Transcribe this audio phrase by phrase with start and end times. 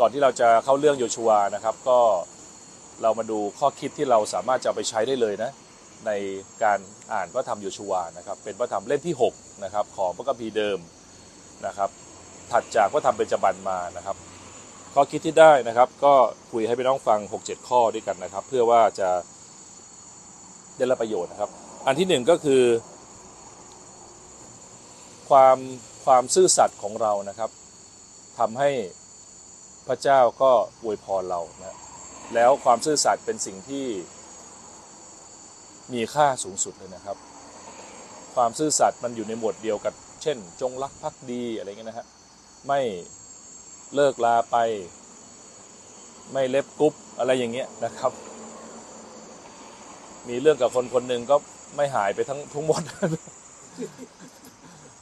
[0.00, 1.98] ก่อนที่เราจะเข้าเรื่องโยชัวนะครับ ก็
[3.02, 5.50] เรามาดูข้อคิดที่เราสามารถจะไปใช้ได้เลยนะ
[6.06, 6.10] ใน
[6.62, 6.78] การ
[7.12, 10.78] อ่านพระธรรมโยชัวนะครับ เป็นพระธรรมเล่มที่6นะครับของพระคัมภีร์เดิม
[11.66, 11.90] นะครับ
[12.52, 14.16] ถัดจากพระธรรมเบญจบันมานะครับ
[14.94, 16.14] ข้อคิดที่ได้นะครับก็
[16.52, 19.08] คุยให้พี่น้องฟัง 6-7 ข้อด้วยกันนะครับ เพื่อว่าจะ
[20.76, 21.50] ได้รับประโยชน์นะครับ
[21.86, 22.62] อันที่หนึ่งก็คือ
[25.30, 25.58] ความ
[26.04, 27.50] ความซื่อสัตย์ของเรานะครับ
[28.38, 28.70] ทำให้
[29.88, 30.50] พระเจ้าก็
[30.82, 31.76] อวยพรเรานะ
[32.34, 33.86] แล้วความซื่อสัตย์เป็นสิ่งที่
[35.92, 37.16] มีค่าสูงสุดเลยนะครับ
[38.34, 42.06] ความซื่อสัตย์มันอยู่ในหมวดเดียวกับ เช่น จงรักภักดีอะไรเงี้ยนะฮะ
[42.66, 42.80] ไม่
[43.94, 44.56] เลิกลาไป
[46.32, 48.12] ไม่เล็บกรุ๊ปอะไรอย่างเงี้ยนะครับ
[50.28, 51.36] มีเรื่องกับคนคนหนึ่งก็
[51.76, 52.82] ไม่หายไปทั้งทั้งหมด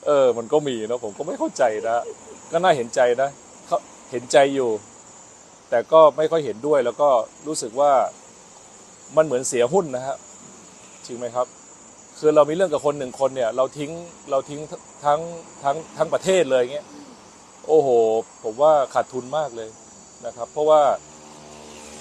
[0.07, 1.97] เออ มันก็มีนะผมก็ไม่เข้าใจนะ
[2.53, 3.29] ก็น่าเห็นใจนะ
[4.11, 4.71] เห็นใจอยู่
[5.71, 7.09] แต่ก็ไม่ค่อยเห็นด้วยแล้วก็
[7.47, 7.93] รู้สึกว่า
[9.17, 10.17] มันเหมือนเสียหุ้นนะฮะ
[11.07, 11.47] จริงไหมครับ
[12.19, 13.91] คือเรามีเรื่องกับคนหนึ่งคนเนี่ย เราทิ้ง
[14.31, 14.61] เราทิ้ง
[15.05, 15.21] ทั้ง
[15.65, 16.87] ทั้งทั้งประเทศเลยเงี้ย
[17.69, 17.89] โอ้โห
[18.45, 19.69] ผมว่าขาดทุนมากเลย
[20.27, 20.81] นะครับ เพราะว่า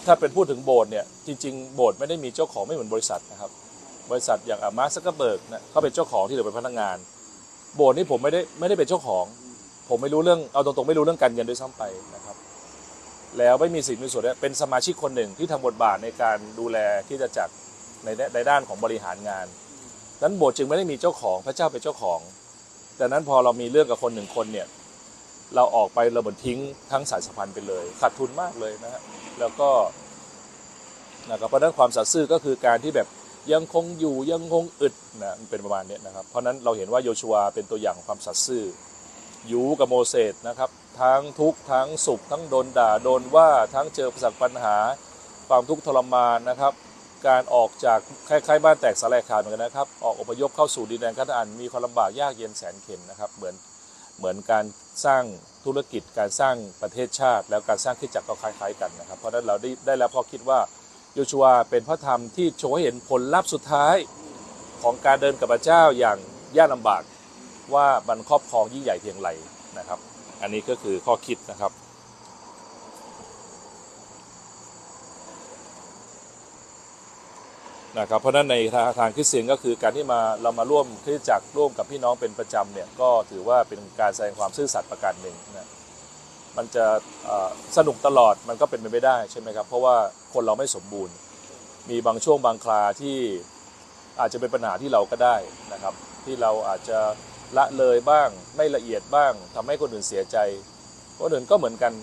[0.06, 3.52] ถ้าเป็นพูดถึงโบสถ์เนี่ยจริง ๆ โบสถ์ไม่ได้มีเจ้าของไม่เหมือนบริษัทนะครับ
[4.12, 6.98] บริษัทอย่างอามาร์ก ซักเกอร์เบิร์กนะเขาเป็นเจ้าของที่เหลือเป็นพนักงาน
[7.76, 9.26] โบสถ์นี่ผมไม่ได้ไม่ได้เป็นเจ้าของ
[9.90, 11.84] ผมไม่รู้เรื่องเอาตรงๆไม่รู้เรื่องการเงินด้วยซ้ำไป
[12.16, 12.36] นะครับ
[13.38, 17.54] แล้วไม่มีสิทธิ์มีส่วนได้เป็นสมาชิกคนหนึ่งที่ทำบทบาทในการดูแลที่จะจักร
[18.04, 19.46] ในในด้านของบริหารงาน
[20.22, 22.20] นั้นโบสถ์จึงไม่ได้มีเจ้าของพระเจ้าเป็นเจ้าของ
[23.00, 24.68] ดังนั้นพอเรามีเรื่องกับคนหนึ่งคนเนี่ย
[25.56, 26.60] เราออกไปเราเหมือนทิ้ง
[26.92, 29.02] ทั้งสายสัมพันธ์ไปเลยขาดทุนมากเลยนะฮะ
[29.40, 29.70] แล้วก็
[31.32, 33.08] นะครับเพราะนั้นความสัตย์ซื่อก็คือการที่แบบ
[33.54, 38.64] ยังคงอยู่ยังคงอึดนะมันเป็นประมาณนี้นะครับ เพราะนั้นเราเห็นว่าโยชัวเป็นตัวอย่างของความสัตย์ซื่อ
[39.52, 40.70] ยูกับโมเสสนะครับ
[41.02, 44.78] ทั้งทุกข์ทั้งสุข ทั้งโดนด่าโดนว่าทั้งเจอประสบปัญหา
[45.50, 46.74] ความทุกข์ทรมานนะครับ
[47.28, 53.56] การออกจากคล้ายๆบ้านแตกสลายขาดเหมือนกันนะครับ ออกอพยพเข้าสู่ดินแดนคันอานมีความลำบากยากเย็นแสนเข็ญนะครับ เหมือน
[54.18, 54.66] เหมือนการ
[55.06, 55.24] สร้าง
[55.66, 60.60] ธุรกิจการสร้างประเทศชาติ แล้วการสร้างขึ้นจักก็คล้ายๆกันนะครับ เพราะนั้นเราได้ได้รับข้อคิดว่า
[61.14, 63.96] โยชัวเป็นพระธรรมที่โชว์ให้เห็นผลลัพธ์สุดท้าย
[64.82, 66.18] ของการเดินกับพระเจ้าอย่าง
[66.58, 67.02] ยากลำบาก
[67.74, 69.30] ว่ามันครอบครองยิ่งใหญ่เพียงไร
[69.78, 70.00] นะครับ
[70.42, 71.72] อันนี้ก็คือข้อคิดนะครับ
[78.00, 78.56] นะครับ เพราะฉะนั้นใน
[79.00, 85.70] ทางคริสเตียนก็คือการที่มาเรามาร่วมคริสตจักรร่วมกับพี่น้องเป็นประจำเนี่ยก็ถือว่าเป็นการแสดงความซื่อสัตย์ประการหนึ่งนะ
[86.58, 86.86] มันจะ
[87.78, 89.96] สนุกตลอดมันก็เป็นไปไม่ได้ใช่ไหมครับเพราะว่า
[90.34, 91.16] คนเราไม่สมบูรณ์
[91.90, 93.18] มีบางช่วงบางคราที่
[94.20, 95.36] อาจจะเป็นปัญหาที่เราก็ได้
[95.74, 95.94] นะครับ
[96.26, 97.00] ที่เราอาจจะ
[97.58, 100.38] ละเลยบ้าง ไม่ละเอียดบ้างทำให้คนอื่นเสียใจ
[101.20, 101.94] คนอื่นก็เหมือนกัน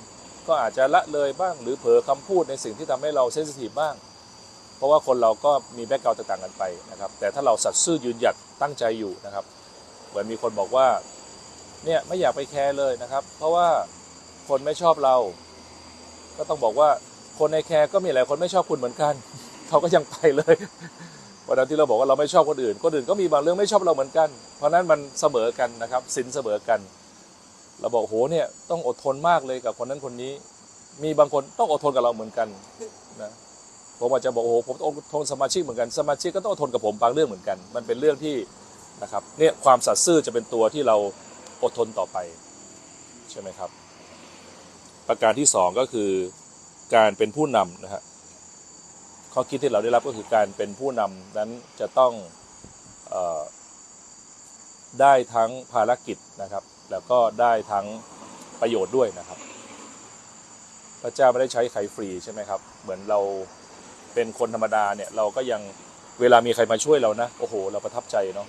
[0.48, 3.94] ก็อาจจะละเลยบ้าง หรือเผลอคำพูดในสิ่งที่ทำให้เราเซนซิทีฟบ้าง
[4.76, 9.44] เพราะว่าคนเราก็มีแบ็กกราวด์ต่างกันไปนะครับ แต่ถ้าเราสัตย์ซื่อยืนหยัดตั้งใจอยู่นะครับ
[10.08, 10.86] เหมือนมีคนบอกว่า
[11.84, 13.68] เนี่ยไม่อยากไปแคร์เลยนะครับ เพราะว่า
[14.48, 15.16] คนไม่ชอบเรา
[16.36, 16.88] ก็ต้องบอกว่า
[17.38, 19.14] คนในแคร์ก็มีหลายคนไม่ชอบคุณเหมือนกัน
[19.68, 20.56] เขาก็ยังไปเลย
[21.52, 26.80] วันนั้นที่เราบอกว่าเราไม่ชอบคนอื่น คนอื่นก็มีบางเรื่องไม่ชอบเราเหมือนกัน เพราะนั้นมันเสมอกันนะครับสินเสมอกัน
[27.80, 30.32] เราบอกโหเนี่ยต้องอดทนมากเลยกับคนนั้นคนนี้
[31.02, 32.48] มีบางคนต้องอดทนกับเราเหมือนกัน
[33.22, 33.32] นะ
[34.00, 38.36] ผมอาจจะบอกโอ้โหผมต้องอดทนสมาชิกเหมือนกันสมาชิกก็ต้องอดทนกับผมบางเรื่องเหมือนกัน มันเป็นเรื่องที่
[39.02, 40.96] นะครับเนี่ยความสัตย์ซื่อจะเป็นตัวที่เรา
[41.62, 42.18] อดทนต่อไป
[43.30, 43.70] ใช่ไหมครับ
[45.08, 46.10] ประการที่สองก็คือ
[46.94, 48.02] การเป็นผู้นำนะฮะ
[49.32, 51.50] ข้อคิดที่เราได้รับก็คือการเป็นผู้นำนั้น
[51.80, 52.12] จะต้อง
[53.12, 53.42] ออ
[55.00, 57.86] ได้ทั้งภารกิจนะครับ แล้วก็ได้ทั้ง
[58.60, 59.38] ประโยชน์ด้วยนะครับ
[61.02, 63.20] พระเจ้าไม่ได้ใช้ใครฟรีใช่ไหมครับ เหมือนเรา
[64.14, 65.62] เป็นคนธรรมดาเนี่ยเราก็ยัง
[66.20, 68.48] เวลามีใครมาช่วยเรานะโอ้โห เราประทับใจเนาะ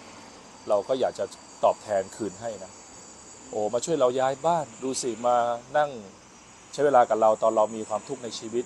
[0.70, 1.26] เราก็อยากจะ
[1.64, 2.72] ตอบแทนคืนให้นะ
[3.50, 5.38] โอ้มาช่วยเราย้ายบ้านดูสิมา
[5.78, 5.90] นั่ง
[6.74, 8.66] ใช้เวลากับเราตอนเรามีความทุกข์ในชีวิต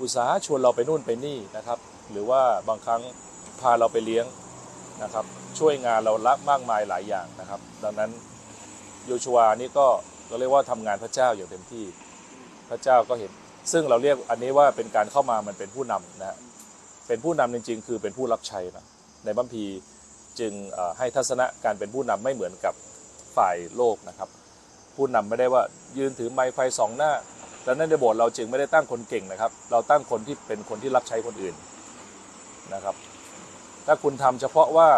[0.00, 1.78] อุตสาหชวนเราไปนู่นไปนี่นะครับ
[2.10, 3.02] หรือว่าบางครั้ง
[3.60, 4.26] พาเราไปเลี้ยง
[5.02, 5.24] นะครับ
[5.58, 8.10] ช่วยงานเราละมากมายหลายอย่างนะครับ ดังนั้น
[9.06, 9.86] โยชัวนี่ก็
[10.28, 11.84] เราเรียกว่าทำงานพระเจ้าอย่างเต็มที่
[12.70, 13.30] พระเจ้าก็เห็น
[13.72, 16.36] ซึ่งเราเรียกอันนี้ว่าเป็นการเข้ามามันเป็นผู้นำนะฮะ
[17.08, 18.84] เป็นผู้นำจริง ๆ คือเป็นผู้รับใช้นะ
[19.24, 19.64] ในบัมพี
[20.38, 20.52] จึง
[20.98, 22.74] ให้ทัศนะการเป็นผู้นำไม่เหมือนกับ
[23.36, 24.28] ฝ่ายโลกนะครับ
[24.96, 25.62] ผู้นำไม่ได้ว่า
[25.98, 27.12] ยืนถือไม้ไฟสองหน้า
[27.66, 31.54] ดังนั้นในโบสถ์เราจึงไม่ได้ตั้งคนเก่งนะครับ เราตั้งคนที่เป็นคนที่รับใช้คนอื่น
[32.74, 32.94] นะครับ
[33.86, 34.88] ถ้าคุณทำเฉพาะว่า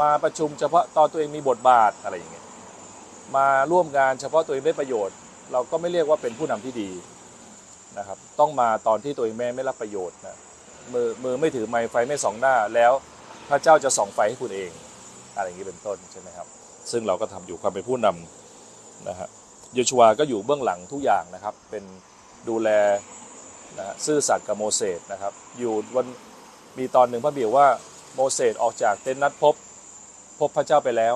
[0.00, 2.44] มาประชุมเฉพาะตอนตัวเองมีบทบาทอะไรอย่างเงี้ย
[3.36, 5.16] มาร่วมงานเฉพาะตัวเองได้ประโยชน์
[5.52, 6.90] เราก็ไม่เรียกว่าเป็นผู้นำที่ดี
[7.98, 10.36] นะครับ ต้องมาตอนที่ตัวเองแม่ไม่รับประโยชน์นะ
[10.92, 12.92] มือมือไม่ถือไม้ไฟไม่ส่องหน้าแล้ว
[13.48, 14.70] พระเจ้าจะส่องไฟให้คุณเอง
[15.36, 16.46] อะไรอย่างนี้เป็นต้นใช่ไหมครับ
[16.90, 19.28] ซึ่งเราก็ทำอยู่ความเป็นผู้นำนะฮะ
[19.74, 21.84] โยชัวก็อยู่เบื้องหลังทุกอย่างนะครับเป็น
[22.48, 22.70] ดูแล
[23.78, 26.06] นะซื่อสัตย์กับโมเสสนะครับ อยู่วัน
[26.78, 27.66] มีตอนหนึ่งพระบิดว่า
[28.14, 29.54] โมเสสออกจากเต็นท์นัดพบ
[30.38, 31.14] พบพระเจ้าไปแล้ว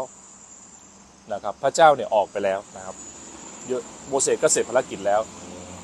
[1.32, 2.96] นะครับพระเจ้าเนี่ยออกไปแล้วนะครับ
[3.67, 3.73] โย
[4.08, 5.20] โมเสสก็เสร็จภารกิจแล้ว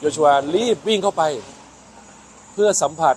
[0.01, 1.23] โยชัวรีบวิ่งเข้าไป
[2.55, 3.17] เพื่อสัมผัส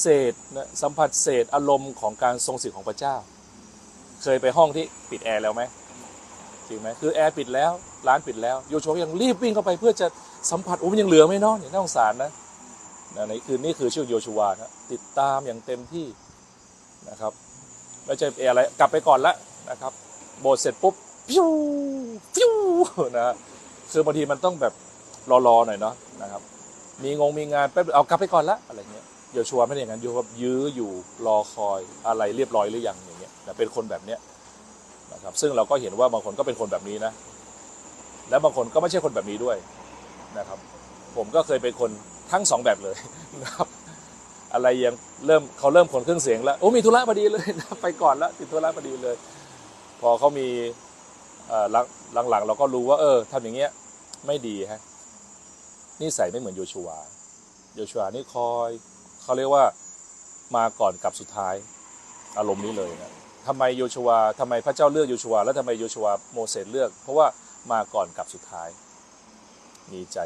[0.00, 3.16] เศษนะสัมผัสเศษอารมณ์ของการทรงสิทธิ์ของพระเจ้า
[4.22, 5.62] เคยไปห้องที่ปิดแอร์แล้วไหม
[6.68, 7.72] จริงไหมคือแอร์ปิดแล้ว
[8.08, 10.06] ร้านปิดแล้วโยชัวยังรีบวิ่งเข้าไปเพื่อจะ
[10.50, 12.30] สัมผัสโอ้มันยังเหลือไหมเนาะเนี่ยน่าสงสารนะ
[13.16, 16.06] นะนี่คือนี่คือชื่อโยชัวนะติดตามอย่างเต็มที่
[17.10, 17.32] นะครับ
[18.06, 19.34] ไม่ใช่อะไรกลับไปก่อนละ
[19.70, 19.92] นะครับ
[20.40, 20.94] โบสถ์เสร็จปุ๊บ
[21.28, 21.48] ฟิว
[22.34, 22.52] ฟิว
[23.18, 23.34] นะ
[23.92, 24.74] คือบางทีมันต้องแบบ
[25.46, 26.42] รอๆหน่อยเนาะนะครับ
[27.02, 30.90] มีงงมีงานแป๊บเอากลับไปก่อนละอะไรเงี้ยโยชัวไม่ได้อย่างนั้นโยชัวยื้ออยู่
[31.26, 34.18] รอคอยอะไรเรียบร้อยหรือยังอย่างเงี้ยนะเป็นคนแบบเนี้ย
[35.12, 37.12] นะครับซึ่งเราก็เห็นว่าบางคนก็เป็นคนแบบนี้นะ
[38.30, 39.56] แล้วบางคนก็ไม่ใช่คนแบบนี้ด้วย
[40.38, 40.58] นะครับ
[41.16, 41.90] ผมก็เคยเป็นคน
[42.32, 42.96] ทั้งสองแบบเลย
[43.42, 43.68] นะครับ
[44.54, 44.94] อะไรยัง
[45.26, 49.16] เริ่มเขาเริ่มขนเครื่องเสียงแล้วโอ้มีธุระพอดีเลยนะไปก่อนแล้วติดธุระพอดีเลย
[50.00, 50.48] พอเขามี
[51.72, 53.70] หลังหลังๆเราก็รู้ว่า เออทำอย่างเงี้ย
[54.26, 54.80] ไม่ดีฮะ
[56.00, 56.88] นิสัยไม่เหมือนโยชัว
[57.74, 58.70] โยชัวนี่คอย
[59.22, 59.64] เขาเรียกว่า
[60.56, 61.54] มาก่อนกลับสุดท้าย
[62.38, 63.12] อารมณ์นี้เลยนะ
[63.46, 64.10] ทำไมโยชัว
[64.40, 67.26] ทำไมพระเจ้าเลือกโยชัว แล้วทำไมโยชัวโมเสสเลือก เพราะว่า
[67.72, 68.68] มาก่อนกลับสุดท้าย
[69.92, 70.18] มีใจ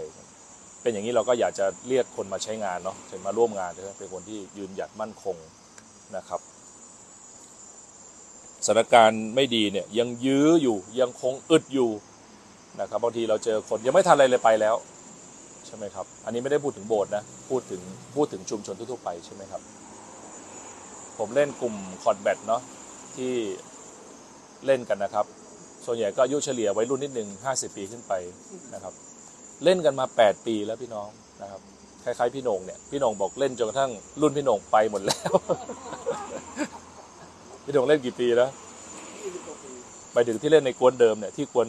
[0.82, 2.96] เป็นอย่างนี้เราก็อยากจะเรียกคนมาใช้งานเนาะ
[3.26, 5.36] มาร่วมงานนะครับเป็นคนที่ยืนหยัดมั่นคง
[6.16, 6.40] นะครับ
[8.66, 11.90] สถานการณ์ไม่ดีเนี่ยยังยื้ออยู่ยังคงอึดอยู่
[12.80, 14.76] นะครับบางทีเราเจอคนยังไม่ทันอะไรเลยไปแล้ว
[15.66, 17.82] ใช่ไหมครับ อันนี้ไม่ได้พูดถึงโบสถ์นะพูดถึง
[18.14, 19.62] พูดถึงชุมชนทั่วไปใช่ไหมครับ
[21.18, 22.62] ผมเล่นกลุ่มคอนแบทเนาะ
[23.16, 23.32] ที่
[24.66, 25.26] เล่นกันนะครับ
[25.86, 28.12] ส่วนใหญ่ก็อายุเฉลี่ยวัยรุ่นนิดหนึ่งห้าสิบปีขึ้นไป
[28.74, 28.94] นะครับ
[29.64, 31.08] เล่นกันมาแปดปีแล้วพี่น้อง
[31.42, 31.60] นะครับ
[32.04, 33.90] คล้ายๆพี่โหนงเนี่ยพี่โหนงบอกเล่นจนกระทั่ง
[34.20, 35.30] รุ่นพี่โหนงไปหมดแล้ว
[37.64, 38.50] พี่โหนงเล่นกี่ปีแล้ว
[40.12, 41.66] ไปถึงที่เล่นในกวนเดิมเนี่ยที่กวน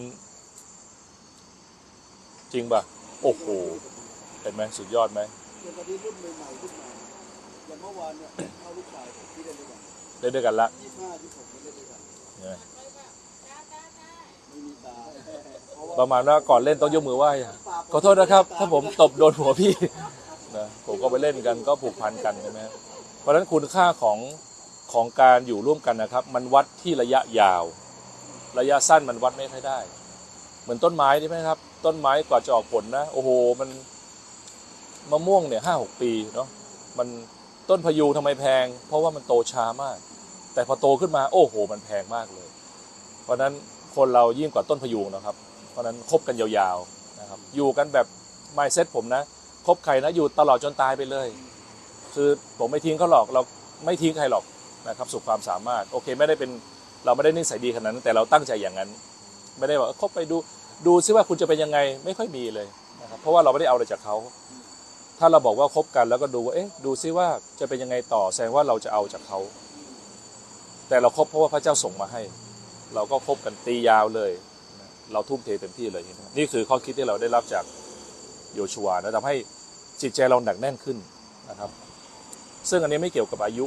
[2.53, 2.81] จริงป่ะ
[3.23, 3.45] โอ้โห
[4.41, 5.19] เห็นไหมสุดยอดไหม
[5.61, 6.87] เดี๋ยวตอนนี้รุ่นใหม่ๆขึ้นมา
[7.67, 8.29] อย่างเมื่อวานเนี่ย
[8.61, 9.79] เอาลูกชายผมที่เล่นด้วยกัน
[10.21, 11.99] เล่นด้วยกันละยี่ห้าที่ผมเล่นด้วยกัน
[12.37, 12.53] ใช่ไหม
[14.47, 15.58] ไม่มีตาเพราะว่า
[15.99, 17.31] ประมาณว่าก่อนเล่นต้องยกมือไหว้
[17.91, 19.73] ขอโทษนะครับ ถ้าผมตบโดนหัวพี่
[20.57, 22.59] นะผมก็ไปเล่นกันก็ผูกพันกันใช่ไหม
[23.19, 24.17] เพราะฉะนั้นคุณค่าของ
[24.93, 27.63] ของการอยู่ร่วมกันนะครับ มันวัดที่ระยะยาว
[28.59, 29.79] ระยะสั้นมันวัดไม่ค่อยได้
[30.63, 33.29] เหมือนต้นไม้ใช่ไหมครับ ต้นไม้กว่าจะออกผลนะ โอ้โห
[33.59, 33.69] มัน
[35.11, 36.47] มะม่วงเนี่ยห้าหกปีเนาะ
[36.97, 37.07] มัน
[37.69, 39.97] ต้นพยูงทำไมแพง เพราะว่ามันโตช้ามาก
[40.53, 42.49] แต่พอโตขึ้นมาโอ้โห มันแพงมากเลย
[43.23, 43.53] เพราะฉะนั้น
[43.95, 45.35] คนเรายิ่งกว่าต้นพยูงนะครับ
[45.71, 48.07] เพราะนั้นคบกันยาวๆนะครับอยู่กันแบบ
[48.53, 49.23] ไมเซ็ตผมนะ
[49.67, 51.27] คบใครนะอยู่ตลอดจนตายไปเลย
[52.15, 52.29] คือ
[52.59, 53.41] ผมไม่ทิ้งเขาหรอกเรา
[53.85, 54.43] ไม่ทิ้งใครหรอก
[54.87, 56.49] นะครับสุดความสามารถโอเคไม่ได้เป็น
[57.05, 58.89] เราไม่ได้นิสัยดีขนาดนั้นแต่เราตั้งใจอย่างนั้น
[59.57, 60.37] ไม่ได้ว่าเออคบไปดู
[60.87, 62.67] ดูซิว่าคุณจะเป็นยังไงไม่ค่อยมีเลย
[63.01, 64.15] นะครับเพราะว่าเราไม่ได้เอาอะไรจากเขา
[65.19, 67.27] ถ้าเราบอกว่าคบกันแล้วก็ดูว่าเอ๊ะดูซิว่า
[67.59, 69.39] จะเป็นยังไงต่อแสดงว่าเราจะเอาจากเขา
[70.89, 72.21] แต่เราคบเพราะว่าพระเจ้าส่งมาให้
[72.95, 74.31] เราก็คบกันตียาวเลย
[75.13, 76.03] เราทุ่มเทเต็มที่เลย
[76.37, 77.65] นี่คือข้อคิดที่เราได้รับจาก
[78.53, 79.35] โยชัวนะทำให้
[80.01, 80.97] จิตใจเราหนักแน่นขึ้น
[81.49, 81.69] นะครับ
[82.69, 83.65] ซึ่งอันนี้ไม่เกี่ยวกับอายุ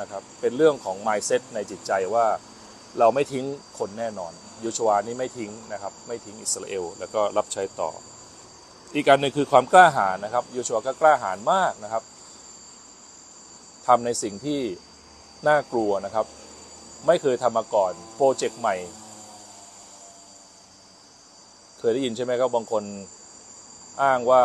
[0.00, 2.26] นะครับเป็นเรื่องของ mindset ในจิตใจว่า
[2.98, 3.44] เราไม่ทิ้ง
[3.78, 7.90] คนแน่นอนโยชัวนี่ไม่ทิ้งนะครับไม่ทิ้งอิสราเอล แล้วก็รับใช้ต่อ
[8.94, 12.02] อีกการหนึ่งคือความกล้าหาญนะครับโยชัวก็กล้าหาญมากนะครับ
[13.86, 14.60] ทำในสิ่งที่
[15.48, 16.26] น่ากลัวนะครับ
[17.06, 18.76] ไม่เคยทำมาก่อนโปรเจกต์ใหม่
[21.84, 22.84] เคยได้ยินใช่ไหมครับบางคน
[24.02, 24.42] อ้างว่า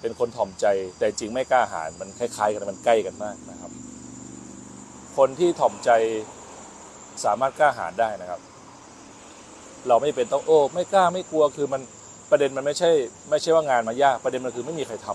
[0.00, 0.66] เป็นคนถ่อมใจ
[0.98, 3.70] แต่จริงไม่กล้าหาญมันคล้ายๆกันมันใกล้กันมากนะครับ
[5.16, 5.90] คนที่ถ่อมใจ
[7.24, 8.40] สามารถกล้าหาญได้นะครับ
[9.88, 11.80] เราไม่เป็นต้องโอ้ไม่กล้าไม่กลัวคือมัน
[12.30, 12.90] ประเด็นมันไม่ใช่
[13.30, 15.08] ไม่ใช่ว่างานมายากประเด็นมันคือไม่มีใครท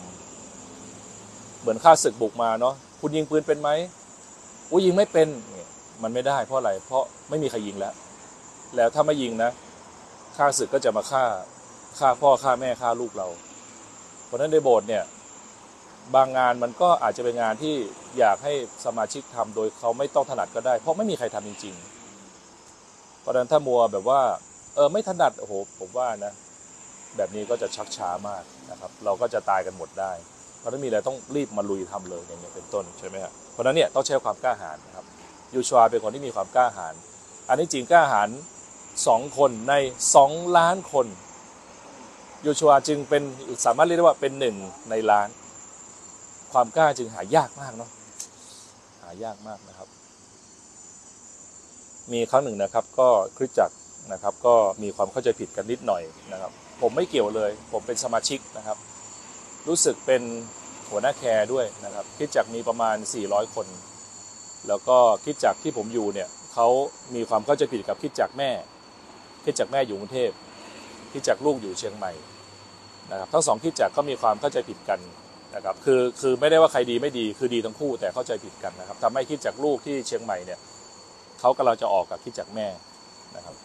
[0.77, 3.69] ำเหมือนข้าศึกบุกมาเนาะคุณยิงปืนเป็นไหม
[4.71, 5.27] อุ้ยยิงไม่เป็น
[6.03, 7.93] มันไม่ได้เพราะอะไรเพราะไม่มีใครยิงแล้ว
[8.75, 9.51] แล้วถ้าไม่ยิงนะ
[10.37, 11.23] ข้าศึกก็จะมาฆ่า
[11.99, 13.27] ฆ่าพ่อฆ่าแม่ฆ่าลูกเรา
[14.25, 15.03] เพราะนั้นในโบสถ์เนี่ย
[16.15, 17.75] บางงานมันก็อาจจะเป็นงานที่
[18.19, 18.53] อยากให้
[18.85, 21.75] สมาชิกทำโดยเขาไม่ต้องถนัดก็ได้ เพราะไม่มีใครทำจริง
[22.47, 24.21] ๆ เพราะนั้นถ้ามัวแบบว่า
[24.75, 26.33] เออไม่ถนัดโอ้โหผมว่านะ
[27.17, 30.11] แบบนี้ก็จะชักช้ามากนะครับ เราก็จะตายกันหมดได้
[30.59, 35.05] เพราะนั้นมีอะไรต้องรีบมาลุยทำเลยอย่างเงี้ยเป็นต้นใช่ไหมครับเพราะนั้นเนี่ยต้องใช้ความกล้าหาญนะครับ
[35.53, 36.93] ยูชวาเป็นคนที่มีความกล้าหาญ
[37.49, 38.29] อันนี้จริงกล้าหาญ
[39.07, 39.73] สองคนใน
[40.15, 41.07] สองล้านคน
[42.45, 43.23] ยูชวจึงเป็น
[43.65, 44.55] สามารถเรียกได้ว่าเป็นหนึ่ง
[44.89, 45.27] ในล้าน
[46.51, 47.89] ความกล้าจึงหายากมากเนาะ
[49.03, 49.87] หายากมากนะครับ
[52.11, 53.75] มีครั้งหนึ่งนะครับ ก็คริสจักร
[54.11, 58.77] นะครับ ก็มีความเข้าใจผิดกันนิดหน่อยนะครับ ผมไม่เกี่ยวเลย ผมเป็นสมาชิกนะครับ
[59.67, 60.21] รู้สึกเป็น
[60.89, 63.67] หัวหน้าแคร์ด้วยนะครับคิดจักรมีประมาณ 400 คน
[64.67, 66.67] แล้วก็คิดจักรที่ผมอยู่เนี่ยเขา
[67.15, 68.51] มีความเข้าใจผิดกับคิดจักรแม่
[69.45, 70.31] คิดจักแม่อยู่กรุงเทพ
[71.11, 72.11] คิดจักลูกอยู่เชียงใหม่
[73.11, 74.99] นะครับทั้งสองคิดจักก็มีความเข้าใจผิดกัน
[75.55, 80.59] นะครับคือคือไม่ได้ว่าใครดีไม่ดีคือดีทั้งคู่แต่เข้าใจผิดกันนะครับทำให้คิดจักลูกที่เชียงใหม่เนี่ย
[81.39, 82.67] เขากำลังจะออกกับคิดจักแม่
[83.35, 83.55] นะครับ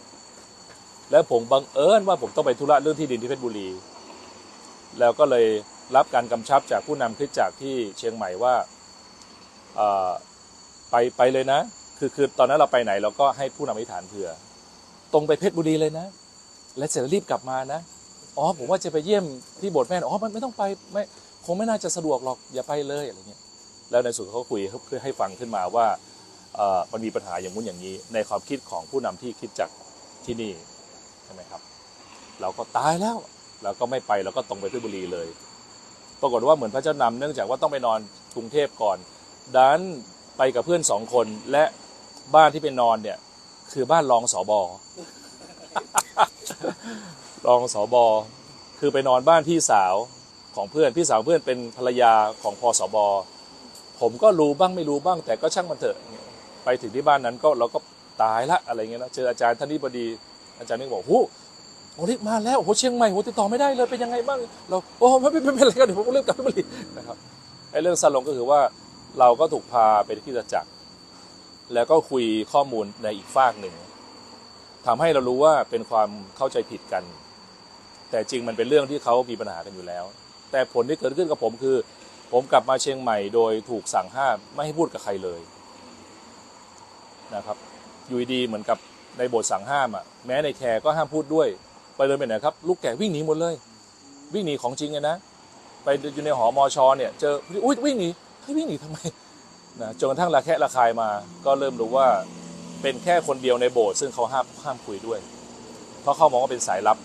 [1.11, 3.69] แล้วผมบังเอิญว่าผมต้องไปธุระเรื่องที่ดินที่เพชรบุรี
[5.01, 5.47] แล้วก็เลย
[5.97, 8.55] รับการกำชับจากผู้นำคริสตจักรที่เชียงใหม่ว่า
[10.91, 11.61] ไปไปเลยนะ
[11.99, 14.31] คือคือตอนนั้นเราไปไหนเราก็ให้ผู้นำอธิษฐานเผื่อ
[15.13, 16.07] ตรงไปเพชรบุรีเลยนะ
[16.79, 17.81] และเสร็จรีบกลับมานะ
[18.39, 19.25] อ๋อผมว่าจะไปเยี่ยม
[19.61, 20.63] ที่โบสถ์แม่อ๋อมันไม่ต้องไป
[20.93, 21.03] ไม่
[21.47, 23.41] คงไม่น่าจะสะดวกหรอกอย่าไปเลยอะไรเงี้ย
[23.91, 25.87] แล้วในสุดเขาคุยเพื่อให้ฟังขึ้นมาว่า
[26.57, 29.71] เออมันมีปัญหาอย่างงู้นอย่างนี้ ในความคิดของผู้นำที่คิดจาก
[30.25, 30.53] ที่นี่
[31.25, 31.61] ใช่ไหมครับ
[32.41, 33.17] เราก็ตายแล้ว
[33.63, 35.29] เราก็ไม่ไปเราก็ตรงไปเพชรบุรีเลย
[36.21, 37.99] ปรากฏว่าเหมือนพระเจ้านำเนื่องจากว่าต้องไปนอน
[38.35, 38.99] กรุงเทพก่อน
[39.57, 39.81] ดัน
[40.39, 41.65] ไปกับเพื่อนสองคนและ
[42.35, 43.19] บ้านที่ไปนอนเนี่ย
[43.73, 44.61] คือบ้านรองสอบอ
[47.47, 48.05] รองสอบอ
[48.79, 49.95] คือไปนอนบ้านพี่สาว
[50.57, 52.13] ของเพื่อนพี่สาวเพื่อนเป็นภรรยา
[52.43, 53.07] ของพอสอบอ
[54.01, 55.97] ผมก็รู้บ้างไม่รู้บ้าง แต่ก็ช่างมันเถอะ
[56.65, 57.79] ไปถึงที่บ้านนั้นก็เราก็
[58.23, 60.07] ตายละอะไรเงี้ยนะเจออาจารย์ท่านนี้พอดี
[60.59, 61.17] อาจารย์นี่บอกหู
[61.95, 66.63] โอ้รีบมาแล้วโอ้โหเชียงใหม่โอ้ติดต่อไม่ได้เลยเป็นยังไงบ้างเราโอ้ไม่ไม่ไม่เป็นไรก็เดี๋ยวผมรีบกลับไปบุรี
[66.97, 67.17] นะครับ
[67.71, 68.61] ไอ้เรื่องสลงก็คือว่า
[69.19, 70.69] เราก็ถูกพาไปที่คริสตจักร
[71.75, 73.75] แล้วก็คุยข้อมูลในอีกฝากหนึ่ง
[74.87, 77.05] ทำให้เรารู้ว่าเป็นความเข้าใจผิดกัน
[78.11, 80.05] แต่จริงมันเป็นเรื่องที่เขามีปัญหากันอยู่แล้ว
[80.51, 81.77] แต่ผลที่เกิดขึ้นกับผมคือ
[82.33, 85.41] ผมกลับมาเชียงใหม่โดยถูกสั่งห้ามไม่ให้พูดกับใครเลย
[87.35, 87.57] นะครับ
[88.09, 88.79] อยู่ดีเหมือนกับ
[89.19, 91.49] ในบทสั่งห้ามอะแม้ในแคร์ก็ห้ามพูดด้วย
[91.97, 93.55] ไปเลยไปไหนครับ ลูกแก่วิ่งหนีหมดเลย
[94.35, 95.17] วิ่งหนีของจริงเลยนะ
[95.85, 97.35] ไปอยู่ในหอมอชอเนี่ยเจอ
[97.65, 98.09] อุ้ยวิ่งหนี
[98.43, 98.99] ให้ยวิ่งหนีทำไม
[99.81, 101.09] นะจนกระทั่งระแคะระคายมา
[101.47, 102.09] ก็เริ่มรู้ว่า
[102.83, 105.19] เป็นแค่คนเดียวในโบสถ์ซึ่งเขาห้ามห้ามคุยด้วย
[106.03, 106.99] เพราะเขามองว่าเป็นสายลับ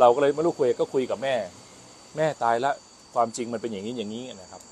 [0.00, 1.34] เราก็เลยไม่รู้คุยก็คุยกับแม่
[2.16, 2.72] แม่ตายละ
[3.14, 4.62] ความจริงมันเป็นอย่างนี้อย่างนี้นะครับ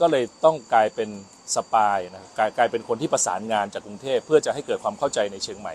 [0.00, 1.08] ก็เลยต้องกลายเป็น
[1.54, 5.74] สปายนะกลายกลายเป็นคนที่ประสานงานจากกรุงเทพเพื่อจะให้เกิดความเข้าใจในเชียงใหม่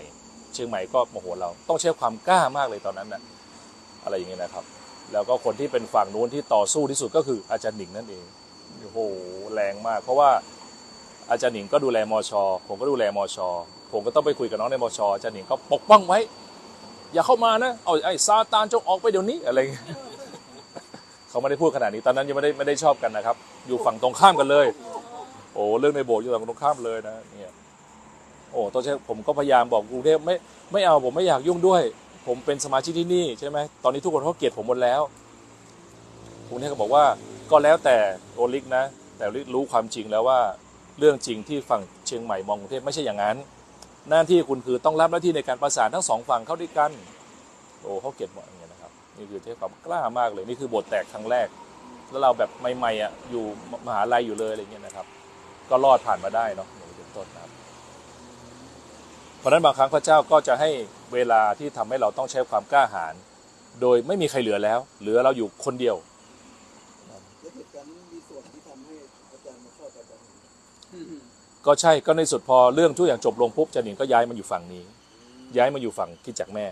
[0.54, 3.22] เชียงใหม่ก็โมโหเราต้องใช้ความกล้ามากเลยตอนนั้นนะ
[4.04, 4.64] อะไรอย่างเงี้ยนะครับ
[5.12, 8.24] แล้วก็คนที่เป็นฝั่งนู้นที่ต่อสู้ที่สุดก็คืออาจารย์หนิงนั่นเอง
[8.84, 8.98] โอ้โห
[9.54, 10.30] แรงมาก เพราะว่า
[11.30, 12.32] อาจารย์หนิงก็ดูแลมอช
[12.68, 13.38] ผมก็ดูแลมอช
[13.92, 16.18] ผมก็ต้องไปคุยกับน้องในมอชอาจารย์หนิงก็ปกป้องไว้
[17.12, 19.86] อย่าเข้ามานะเอาไอ้ซาตานจงออกไปเดี๋ยวนี้อะไรเงี้ย
[21.28, 23.36] เขาไม่ได้พูดขนาดนี้ตอนนั้นยังไม่ได้ไม่ได้ชอบกันนะครับ
[23.66, 24.66] อยู่ฝั่งตรงข้ามกันเลย
[25.54, 27.52] โอ้เรื่องในโบสถ์อยู่ฝั่งตรงข้ามเลยนะเนี่ย
[28.52, 30.34] โอ้ตอนเช้าผมก็พยายามบอกกรุงเทพไม่
[30.72, 31.82] ไม่เอาผมไม่อยากยุ่งด้วย
[32.26, 35.02] ผมเป็นสมาชิกที่นี่ใช่ไหมตอนนี้ทุกคนเขาเกลียดผมหมดแล้ว
[36.48, 37.04] กรุงเทพก็บอกว่า
[37.50, 37.96] ก็แล้วแต่
[38.34, 38.84] โอลิกนะ
[39.18, 40.40] แต่ลิกรู้ความจริงแล้วว่า
[40.98, 43.36] เรื่องจริงที่ฝั่งเชียงใหม่มองกรุงเทพไม่ใช่อย่างนั้น
[44.10, 46.90] หน้าที่คุณคือต้องรับหน้าที่ในการประสานทั้งสองฝั่งเข้าด้วยกัน
[47.82, 51.48] โอ้เขาเกลียดหมดอย่างเงี้ยนะครับ นี่คือใช้ความกล้ามากเลย นี่คือบทแตกครั้งแรก
[52.10, 53.44] แล้วเราแบบใหม่ๆอะอยู่
[53.86, 55.06] มหาลัยอยู่เลยอะไรเงี้ยนะครับ
[55.70, 57.50] ก็รอดผ่านมาได้เนาะอย่างเป็นต้นนะครับ
[59.38, 60.70] เพราะนั้นบางครั้งพระเจ้าก็จะให้
[61.14, 63.14] เวลาที่ทำให้เราต้องใช้ความกล้าหาญ
[63.80, 65.96] โดยไม่มีใครเหลือแล้ว เหลือเราอยู่คนเดียว
[67.54, 68.94] เหตุการณ์นี้มีส่วนที่ทำให้
[69.32, 70.32] อาจารย์มาชอบอาจารย์หนิ
[70.83, 70.83] ง
[71.66, 74.82] ก็ใช่ก็ในสุดพอเรื่องทุกอย่างจบลงปุ๊บจันหนิงก็ย้ายมาอยู่ฝั่งนี้
[75.56, 76.66] ย้ายมาอยู่ฝั่งคิดจากแม่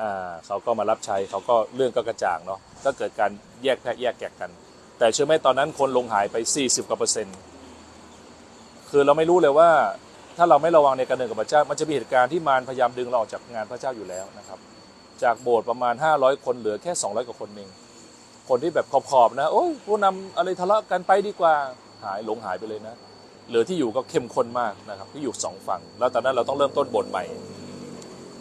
[0.00, 3.30] อ่าเขาก็มารับใช้เขาก็เรื่องก็กระจ่างเนาะก็เกิดการ
[3.64, 4.50] แยกแพะแยกแกกกัน
[4.98, 7.36] แต่เชื่อไหมตอนนั้นคนลงหายไป 40กว่าเปอร์เซ็นต์
[8.90, 9.70] คือเราไม่รู้เลยว่า
[10.36, 14.58] ถ้าเราไม่ระวังในการเดินกับพระเจ้า มันจะมีเหตุการณ์ที่มารพยายามดึงเราออกจากงานพระเจ้าอยู่แล้วนะครับ
[15.22, 17.70] จากโบสถ์ประมาณ 500 คนเหลือแค่ 200 กว่าคนเอง
[18.48, 21.54] คนที่แบบขอบๆนะโอ้ยผู้นำอะไรทะเลาะกันไปดีกว่า
[22.04, 22.94] หายหลงหายไปเลยนะ
[23.48, 27.24] เหลือที่อยู่ก็เข้มข้นมากนะครับที่อยู่สองฝั่ง แล้วตอนนั้นเราต้องเริ่มต้นบทใหม่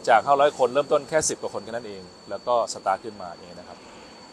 [0.08, 3.78] จาก500คนเริ่มต้นแค่ 10กว่าคนแค่นั้นเอง แล้วก็สตาร์ทขึ้นมาเองนะครับ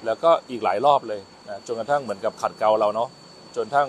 [0.07, 3.09] แล้วก็อีกหลายรอบเลยนะจนกระทั่งเหมือนกับขัดเกลาเราเนาะ
[3.57, 3.89] จนทั้ง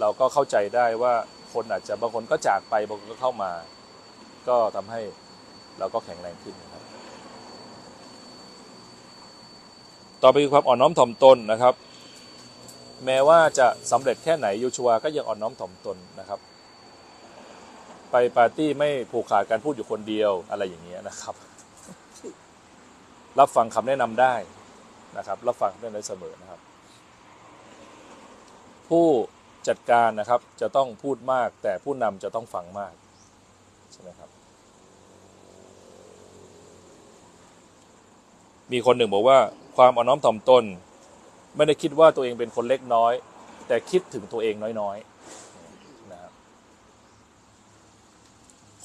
[0.00, 1.14] เราก็เข้าใจได้ว่า
[1.52, 3.50] คนอาจจะบางคนก็จากไปบางคนก็เข้ามา
[4.48, 5.00] ก็ทำให้
[5.78, 6.82] เราก็แข็งแรงขึ้นนะครับ
[10.22, 11.74] ต่อไปคือความอ่อนน้อมถ่อมตนนะครับ
[13.06, 16.40] แม้ว่าจะสำเร็จแค่ไหนโยชัวก็ยังอ่อนน้อมถ่อมตนนะครับ
[18.10, 21.34] ไปปาร์ตี้ไม่ผูกขาดการพูดอยู่คนเดียวอะไรอย่างเงี้ยนะครับ
[23.38, 24.34] รับฟังคำแนะนำได้
[25.16, 26.60] นะครับ รับฟังได้เสมอนะครับ
[28.88, 29.06] ผู้
[29.68, 32.92] จัดการนะครับจะต้องพูดมาก แต่ผู้นำจะต้องฟังมาก
[33.92, 34.30] ใช่ไหมครับ
[38.72, 39.38] มีคนหนึ่งบอกว่า
[39.76, 40.64] ความอ่อนน้อมถ่อมตน
[41.56, 43.12] ไม่ได้คิดว่าตัวเองเป็นคนเล็กน้อย
[43.68, 46.32] แต่คิดถึงตัวเองน้อยๆนะครับ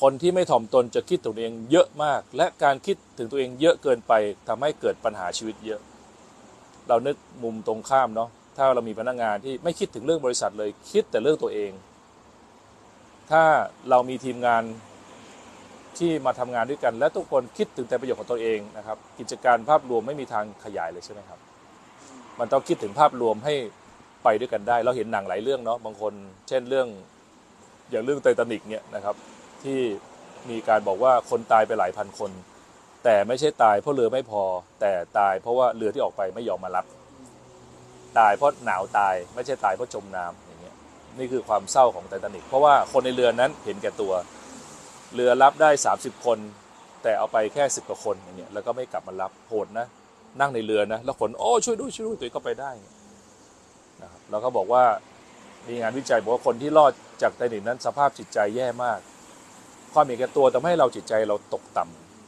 [0.02, 4.14] คนที่ไม่ถ่อมตนจะคิดถึงตัวเองเยอะมาก และการคิดถึงตัวเองเยอะเกินไป
[4.48, 5.82] ทำให้เกิดปัญหาชีวิตเยอะ
[6.88, 11.72] เรานึกมุมตรงข้ามเนาะถ้าเรามีพนักงานที่ไม่คิดถึงเรื่องบริษัทเลยคิดแต่เรื่องตัวเอง
[13.32, 13.44] ถ้า
[13.90, 14.64] เรามีทีมงาน
[15.98, 21.40] ที่มาทำงานด้วยกัน และทุกคนคิดถึงแต่ประโยชน์ของตัวเองนะครับ กิจการภาพรวมไม่มีทางขยายเลยใช่ไหมครับ
[22.40, 23.56] มันต้องคิดถึงภาพรวมให้
[24.24, 26.14] ไปด้วยกันได้ เราเห็นหนังหลายเรื่องเนาะบางคน
[26.48, 26.88] เช่นเรื่อง
[27.90, 29.16] อย่างเรื่องไททานิกเนี่ยนะครับ
[29.64, 29.80] ที่
[30.50, 32.32] มีการบอกว่าคนตายไปหลายพันคน
[33.04, 34.44] แต่ไม่ใช่ตายเพราะเรือไม่พอ
[34.82, 36.86] แต่ตายเพราะว่าเรือที่ออกไปไม่ยอมมารับ
[38.20, 40.76] ตายเพราะหนาวตาย ไม่ใช่ตายเพราะจมน้ำอย่างเงี้ย
[41.18, 44.14] นี่คือความเศร้าของไททานิกเพราะว่าคนในเรือนั้นเห็นแก่ตัว
[45.14, 46.40] เรือรับได้ 30 คน
[47.04, 49.88] แต่เอาไปแค่ 10กว่าคนอย่างเงี้ยแล้วก็ไม่กลับมารับโหดนะ
[50.40, 52.72] นั่งในเรือนะแล้วคนโอ้ช่วยด้วยช่วยด้วยตัวเองก็ไปได้
[54.02, 54.84] นะครับแล้วก็บอกว่า
[55.68, 56.92] มีงานวิจัยบอกว่าคนที่รอด
[57.22, 59.00] จากไททานิกนั้นสภาพจิตใจแย่มาก
[59.94, 61.84] ความเห็นแก่ตัวทำให้เราจิตใจเราตกต่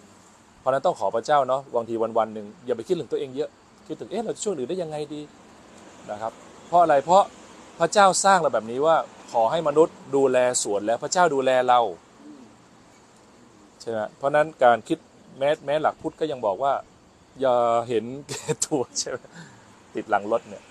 [0.10, 3.50] ำเพราะนั้นต้องขอพระเจ้าเนาะบางทีวันวันหนึ่งอย่าไปคิดถึงตัวเองเยอะ
[3.88, 5.22] คิดถึงเอ๊ะเราจะช่วยเหลือได้ยังไงดี
[6.12, 6.32] นะครับ
[6.68, 7.24] เพราะอะไรเพราะ
[7.80, 8.96] พระเจ้าสร้างเราแบบนี้ว่า
[9.32, 11.80] ขอให้มนุษย์ดูแลสวนแล้วพระเจ้าดูแลเรา
[13.82, 14.98] ใช่ไหมเพราะนั้นการคิด
[15.38, 16.74] แม้แม้หลักพุทธก็ยังบอกว่า
[17.42, 17.58] อย่า
[17.90, 19.18] เห็นแก่ตัวใช่ไหม
[19.96, 20.64] ติดหลังรถเนี่ย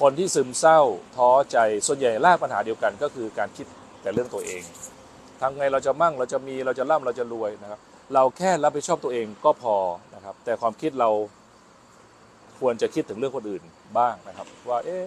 [0.00, 0.80] คนที่ซึมเศร้า
[1.16, 3.66] ท้อใจส่วนใหญ่ลากปัญหาเดียวกันก็คือการคิด
[4.02, 4.62] แต่เรื่องตัวเอง
[5.40, 7.80] ทำไงเราจะมั่งเราจะมีเราจะร่ำเราจะรวยนะครับ
[8.14, 9.76] เราแค่รับผิดชอบตัวเองก็พอ
[10.14, 11.10] นะครับ แต่ความคิดเรา
[12.58, 13.62] ควรจะคิดถึงเรื่องคนอื่น
[13.98, 15.04] บ้างนะครับ ว่าเอ๊ะ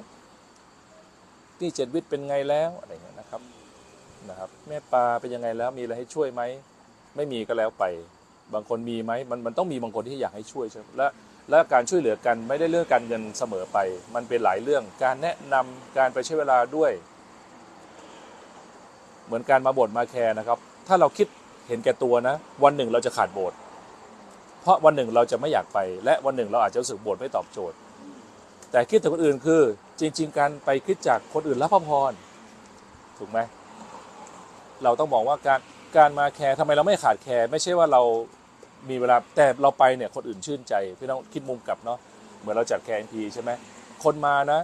[1.60, 3.42] นี่เจ็ดวิทย์เป็นไงแล้วอะไรเงี้ยนะครับ
[4.30, 6.42] นะครับ แม่ปลาเป็นยังไงแล้วมีอะไรให้ช่วยไหม
[7.16, 7.84] ไม่มีก็แล้วไป
[8.54, 11.08] บางคนมีไหมมันมันต้องมีบางคนที่อยากให้ช่วยใช่ไหมและ
[11.50, 13.78] และการช่วยเหลือกันไม่ได้เรื่องการเงินเสมอไป
[14.16, 16.92] มันเป็นหลายเรื่องการแนะนำการไปใช้เวลาด้วย
[19.26, 21.28] เหมือนการมาโบสถ์มาแคร์นะครับ ถ้าเราคิด
[21.68, 23.58] เห็นแก่ตัวนะ วันหนึ่งเราจะขาดโบสถ์
[24.62, 27.78] เพราะวันหนึ่งเราจะไม่อยากไป และวันหนึ่งเราอาจจะรู้สึกโบสถ์ไม่ตอบโจทย์
[28.72, 29.62] แต่คิดถึงคนอื่นคือ
[30.00, 32.12] จริง ๆ การไปคิดจากคนอื่นรับพระพร
[33.18, 33.40] ถูกไหม
[34.84, 35.60] เราต้องบอกว่าการ
[35.98, 38.02] การมาแคร์ทำไมเราไม่ขาดแคร์ไม่ใช่ว่าเรา
[38.90, 41.98] มีเวลาแต่เราไปเนี่ยคนอื่นชื่นใจพี่น้องคิดมุมกลับเนาะ
[42.40, 43.52] เหมือนเราจัด care NP ใช่ไหม
[44.04, 44.60] คนมานะ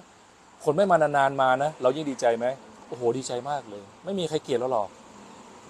[0.65, 2.45] คนไม่มานานๆมานะ เรายิ่งดีใจไหม
[2.87, 4.89] โอ้โหดีใจมากเลย ไม่มีใครเกลียดเราหรอก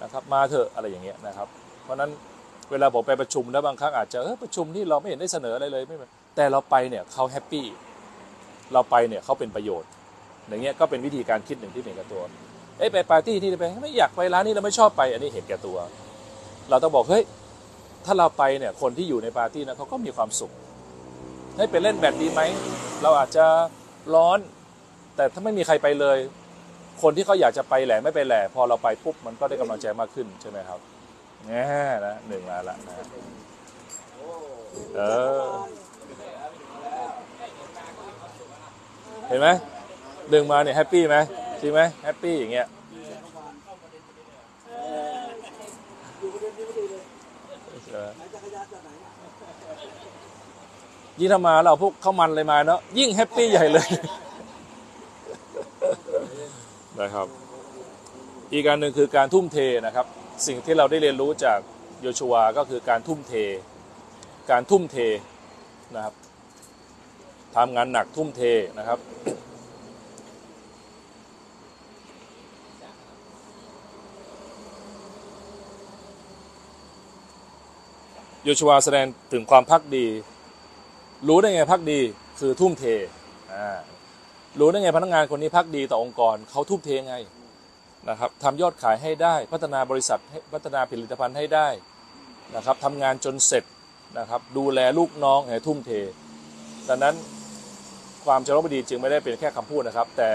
[0.04, 1.48] นะครับ มาเถอะอะไรอย่างเงี้ยนะครับ
[1.84, 2.12] เพราะนั้น
[2.72, 5.96] เวลาผมไปประชุมแล้วบางครั้งอาจจะเออประชุมที่เราไม่เห็นได้เสนออะไรเลยไม่
[6.36, 7.66] แต่เราไปเนี่ยเขา happy
[8.74, 9.90] เราไปเนี่ยเขาเป็นประโยชน์
[10.48, 12.22] อย่างเงี้ยก็เป็นวิธีการคิดหนึ่งที่เป็นกับตัว
[12.80, 15.78] เอ้ยไปปาร์ตี้ที่ไปไม่อยากไปร้านนี้เราไม่ชอบไป อันนี้เห็นแก่ตัว
[16.70, 17.24] เราต้องบอกเฮ้ย
[18.06, 20.52] ถ้าเราไปเนี่ยคนที่อยู่ในปาร์ตี้นะเขาก็มีความสุข
[21.58, 22.42] ให้ไปเล่นแบดดีไหม
[23.04, 23.46] เราอาจจะ
[24.16, 24.40] ร้อน
[25.16, 26.18] แต่ถ้าไม่มีใครไปเลย
[27.02, 30.80] คนที่เขาอยากจะไปแหละไม่ไปแหละพอเราไปปุ๊บมันก็ได้กำลังใจมากขึ้นใช่ไหมครับ
[31.48, 31.68] แง่
[32.06, 32.96] นะหนึ่งมาละนะ
[34.96, 35.02] เอ
[35.40, 35.50] อ
[39.28, 39.48] เห็นไหม
[40.30, 41.18] หนึ่งมาเนี่ย happy ไหม
[41.62, 42.68] จริงไหม happy อย่างเงี้ย
[51.20, 53.88] ยิ่งถ้ามาเราพวกข้าวมันอะไรมาเนาะยิ่ง happy ใหญ่เลย
[57.02, 57.28] นะครับ
[58.52, 60.06] อีกการหนึ่งคือการทุ่มเทนะครับ
[60.48, 61.60] สิ่งที่เราได้เรียนรู้จาก
[62.02, 63.34] โยชัวก็คือการทุ่มเท
[64.52, 64.98] การทุ่มเท
[65.96, 66.14] นะครับ
[67.56, 68.42] ทำงานหนักทุ่มเท
[68.78, 69.00] นะครับ
[78.52, 80.06] ยชัวแสดงถึงความพักดี
[81.28, 82.00] รู้ได้ไงพักดี
[82.40, 82.86] คือทุ่มเท
[84.60, 87.16] รู้ได้ไงพนักงานคนนี้พักดีต่อองค์กรเขาทุ่มเทไง
[88.10, 90.20] นะครับทำยอดขายให้ได้ พัฒนาบริษัท
[90.54, 91.68] พัฒนาผลิตภัณฑ์ให้ได้
[92.56, 93.64] นะครับทำงานจนเสร็จ
[94.20, 95.92] นะครับดูแลลูกน้องให้ทุ่มเท
[96.90, 97.16] ดังนั้น
[98.26, 100.30] ความจริงดีจึงไม่ได้เป็นแค่คำพูดนะครับ แต่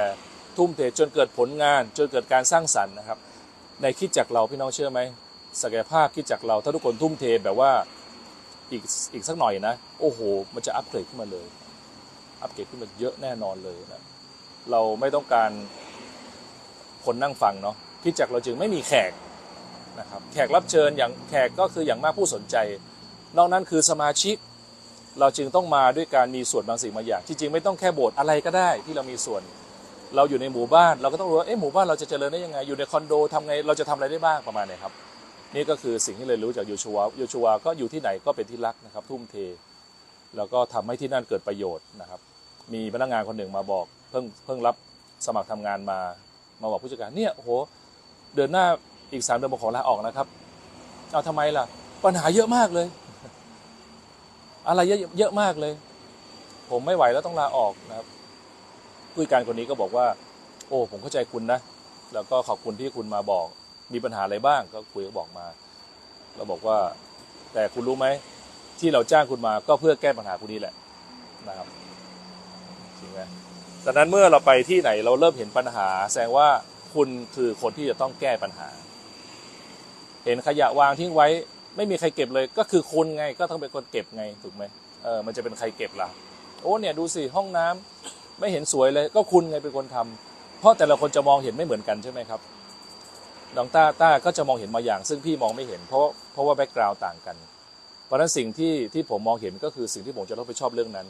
[0.56, 3.18] ทุ่มเทจนเกิดผลงาน จนเกิดการสร้างสรรค์นะครับ
[3.82, 5.00] ในคิดจากเราพี่น้องเชื่อไหม
[5.62, 7.72] ศักยภาพคิดจากเราถ้าทุกคนทุ่มเทแบบว่า
[8.74, 8.84] อีก
[9.14, 10.20] อีกสักหน่อยนะ โอ้โห
[10.54, 11.46] มันจะอัปเกรดขึ้นมาเลย
[12.42, 14.02] อัปเกรดขึ้นมาเยอะแน่นอนเลยนะ
[14.70, 15.50] เราไม่ต้องการ
[17.04, 19.12] คนนั่งฟังเนาะคิดจักเราจึงไม่มีแขก
[20.00, 22.56] นะครับ แขกรับเชิญอย่างแขกก็คืออย่างมากผู้สนใจ
[23.36, 24.36] นอกนั้นคือสมาชิก
[25.20, 29.42] เราจึงต้องมาด้วยการมีส่วนบางสิ่งบางอย่าง จริงๆไม่ต้องแค่โบสถ์อะไรก็ได้ที่เรามีส่วน
[30.16, 34.92] เราอยู่ในหมู่บ้าน เราก็ต้องรู้ว่าเอ๊ะหมู่บ้านเราจะเจริญได้ยังไง อยู่ในคอนโดทำไง เราจะทำอะไรได้บ้างประมาณนี้ครับ
[35.54, 39.36] นี่ก็คือสิ่งที่เลยนรู้จากโยชัวโยชัวก็อยู่ที่ไหนก็เป็นที่รักนะครับ ทุ่มเท
[40.36, 42.20] แล้วก็ทำให้ที่นั่นเกิดประโยชน์นะครับ
[42.72, 44.76] มีพนักงานคนหนึ่งมาบอกเพิ่งเพิ่งรับ
[45.26, 45.98] สมัครทำงานมา
[46.60, 47.50] มาบอกผู้จัดการเนี่ยโอ้โห
[48.34, 48.64] เดือนหน้า
[49.12, 50.26] อีกสามเดือนผมขอลาออกนะครับ
[51.12, 51.64] เอาทำไมล่ะ
[52.04, 52.86] ปัญหาเยอะมากเลย
[54.68, 55.72] อะไรเยอะเยอะมากเลย
[56.70, 58.06] ผมไม่ไหวแล้วต้องลาออกนะครับ
[59.12, 60.06] ผู้จัดการคนนี้ก็บอกว่า
[60.68, 61.58] โอ้ผมเข้าใจคุณนะ
[62.14, 63.46] แล้วก็ขอบคุณที่คุณมาบอก
[63.94, 65.46] มีปัญหาอะไรบ้างก็คุยก็บอกมา
[66.36, 66.78] เราบอกว่า
[67.52, 68.06] แต่คุณรู้ไหม
[68.80, 70.74] ที่เราจ้างคุณมาก็เพื่อแก้ปัญหาคุณนี้แหละ
[71.48, 71.66] นะครับ
[72.98, 73.20] จริงไหม
[73.84, 76.48] ดังนั้นเมื่อเราไปที่ไหนเราเริ่มเห็นปัญหา แสดงว่า
[76.94, 78.68] คุณคือคนที่จะต้องแก้ปัญหา
[80.24, 81.28] เห็นขยะวางทิ้งไว้
[81.76, 84.64] ไม่มีใครเก็บเลย ก็คือคุณไงก็ต้องเป็นคนเก็บไงถูกไหม
[85.04, 86.08] เออมันจะเป็นใครเก็บล่ะ
[86.62, 92.40] โอ้เนี่ยดูสิห้องน้ำไม่เห็นสวยเลย ก็คุณไงเป็นคนทำเพราะแต่ละคนจะมองเห็นไม่เหมือนกันใช่ไหมครับ
[93.56, 97.36] น้องต้าต้าก็จะมองเห็นมาอย่าง ซึ่งพี่มองไม่เห็นเพราะเพราะว่าแบ็กกราวด์ต่างกัน
[98.06, 101.06] เพราะฉะนั้นสิ่งที่ที่ผมมองเห็นก็คือสิ่งที่ผมจะรับผิดชอบเรื่องนั้น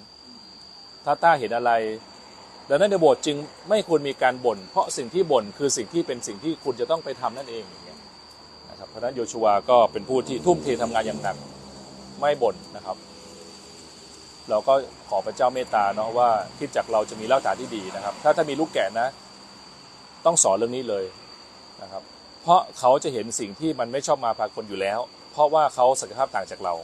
[1.04, 1.72] ถ้าต้าเห็นอะไร
[2.70, 3.36] ดังนั้นในโบสถ์จึง
[3.68, 7.98] ไม่ควรมีการบ่น เพราะสิ่งที่บ่นคือสิ่งที่เป็นสิ่งที่คุณจะต้องไปทำนั่นเองอย่างเงี้ย
[8.70, 11.36] นะครับเพราะนั้นโยชัวก็เป็นผู้ที่ทุ่มเททำงานอย่างหนัก
[12.18, 12.96] ไม่บ่นนะครับ
[14.50, 14.74] เราก็
[15.08, 16.28] ขอพระเจ้าเมตตาเนาะว่า
[16.58, 19.08] คิดจากเราจะมีรากฐานที่ดีนะครับ ถ้าถ้ามีลูกแกะนะ
[20.26, 21.04] ต้องสอนเรื่องนี้เลย
[21.82, 22.02] นะครับ
[22.46, 24.98] เพราะเขาจะเห็นสิ่งที่มันไม่ชอบมาพากลอยู่แล้ว
[25.32, 26.74] เพราะว่าเขาศักยภาพต่างจากเรา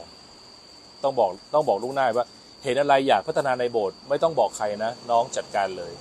[1.03, 2.27] ต้องบอกต้องบอกลูกหน้าว่า
[2.63, 5.93] เห็นอะไรอยากพัฒนาในโบสถ์ไม่ต้องบอกใครนะ น้องจัดการเลย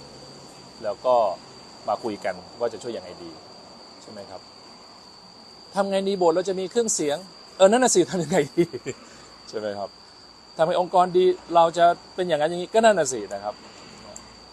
[0.82, 1.14] แล้วก็
[1.88, 3.30] มาคุยกันว่าจะช่วยยังไงดี
[4.02, 4.40] ใช่ไหมครับ
[5.74, 7.16] ทำไงดีโบสถ์เราจะมีเครื่องเสียง
[7.56, 8.64] เออนั่นน่ะสิทำยังไงดี
[9.48, 9.90] ใช่ไหมครับ
[10.56, 13.54] ทำให้องค์กรดีเราจะเป็นอย่างนั้นอย่างนี้ก็นั่นน่ะสินะครับ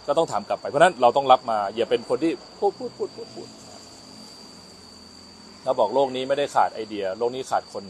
[0.08, 3.48] ก็ต้องถามกลับไปเพราะนั้นเราต้องรับมาอย่าเป็นคนที่พูดพูดพูดพูดพูด
[5.67, 7.84] เราบอกโลกนี้ไม่ได้ขาดไอเดีย โลกนี้ขาดคน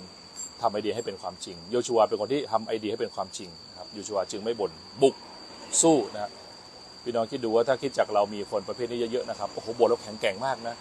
[0.62, 5.16] ทำไอเดียให้เป็นความจริง โยชัวเป็นคนที่ทำไอเดียให้เป็นความจริงครับโยชัวจึงไม่บ่นบุก
[5.82, 6.32] สู้นะครับ
[7.04, 10.76] พี่น้องคิดดูว่าถ้าคิดจากเรามีคนประเภทนี้เยอะๆนะครับโอ้โหโบสถ์เราแข็งแกร่งมากนะ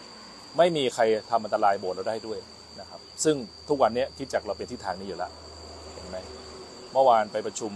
[0.57, 2.39] ไม่มีใครทำอันตรายโบสถ์เราได้ด้วย
[2.81, 3.37] นะครับ ซึ่ง
[3.69, 5.31] ทุกวันนี้คิดจากเราเป็นทิศทางนี้อยู่แล้ว
[5.95, 6.17] เห็นไหม
[6.93, 7.73] เมื่อวานไปประชุม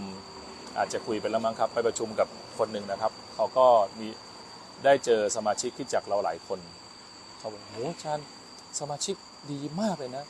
[0.77, 3.65] อาจจะคุยไปแล้วมั้งครับ ไปประชุมกับคนหนึ่งนะครับเขาก็
[3.99, 4.07] มี
[4.85, 6.59] ได้เจอสมาชิกคิดจากเราหลายคน
[7.37, 8.27] เขาบอกโอ้อาจารย์
[8.79, 9.15] สมาชิก
[9.51, 10.25] ดีมากเลยนะ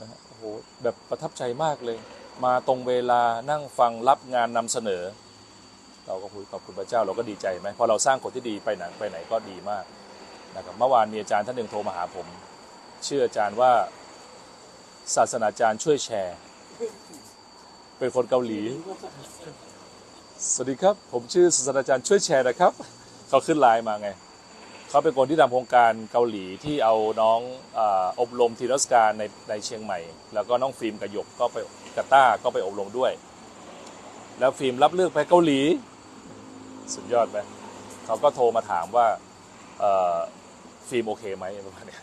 [0.00, 0.42] นะฮะโอ้โห
[0.82, 1.98] แบบประทับใจมากเลย
[2.44, 5.02] มาตรงเวลานั่งฟังรับงานนำเสนอ
[6.06, 9.84] เราก็คุยขอบคุณพระเจ้าเราก็ดีใจไหมพอเราสร้างคนที่ดีไปไหนไปไหนก็ดีมาก
[10.56, 12.26] นะครับเมื่อวานมีอาจารย์ท่านหนึ่งโทรมาหาผม
[13.04, 13.72] เชื่ออาจารย์ว่า
[15.16, 16.36] ศาสนาจารย์ช่วยแชร์
[17.98, 18.62] เป็นคนเกาหลี
[20.52, 22.72] สวัสดีครับ ผมชื่อศาสตราจารย์ช่วยแชร์นะครับ
[23.28, 24.08] เขาขึ้นไลน์มาไง
[24.94, 27.40] เขาเป็นคนที่ทำโครงการเกาหลีที่เอาน้อง
[27.78, 27.80] อ
[28.20, 29.98] อบรมทีรัสการในในเชียงใหม่
[30.34, 31.56] แล้วก็น้องฟิล์มกับหยกก็ไป
[31.96, 33.12] กาต้าก็ไปอบรมด้วย
[34.38, 35.60] แล้วฟิล์มรับเลือกไปเกาหลี
[36.94, 37.38] สุดยอดไหม
[38.06, 39.06] เขาก็โทรมาถามว่า
[39.78, 40.16] เอ่อ
[40.88, 42.02] ฟิล์มโอเคไหมประมาณเนี้ย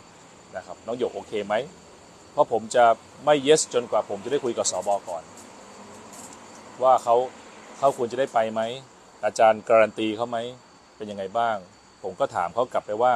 [0.56, 1.54] นะครับน้องหยกโอเคไหม
[2.32, 2.84] เพราะผมจะ
[3.24, 5.22] ไม่ yes จนกว่าผมจะได้คุยกับสอบอก่อน
[6.82, 7.16] ว่าเขา
[7.78, 8.60] เขาควรจะได้ไปไหม
[9.24, 10.38] อาจารย์การันตีเขาไหม
[10.96, 11.58] เป็นยังไงบ้าง
[12.02, 13.12] ผมก็ถามเขากลับไปว่า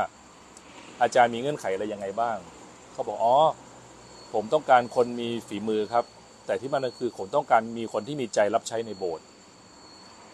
[1.02, 2.36] อาจารย์มีเงื่อนไขอะไรยังไงบ้าง
[2.92, 3.36] เขาบอกอ๋อ
[4.34, 6.04] ผมต้องการคนมีฝีมือครับ
[6.46, 9.24] แต่ที่มันคือผมต้องการมีคนที่มีใจรับใช้ในโบสถ์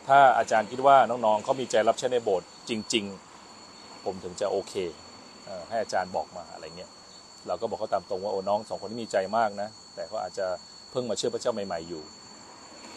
[0.09, 3.05] ถ้าอาจารย์คิดว่าน้องๆเขามีใจรับใช้ในโบสถ์จริง
[3.55, 4.75] ๆ ผมถึงจะโอเค
[5.45, 6.91] เอให้อาจารย์บอกมาอะไรเงี้ย
[7.47, 10.47] เราก็บอกเขาตามตรงว่าโอ้น้องสองคนนี้มีใจมากนะ แต่เขาอาจจะ
[10.91, 12.03] เพิ่งมาเชื่อพระเจ้าใหม่ ๆอยู่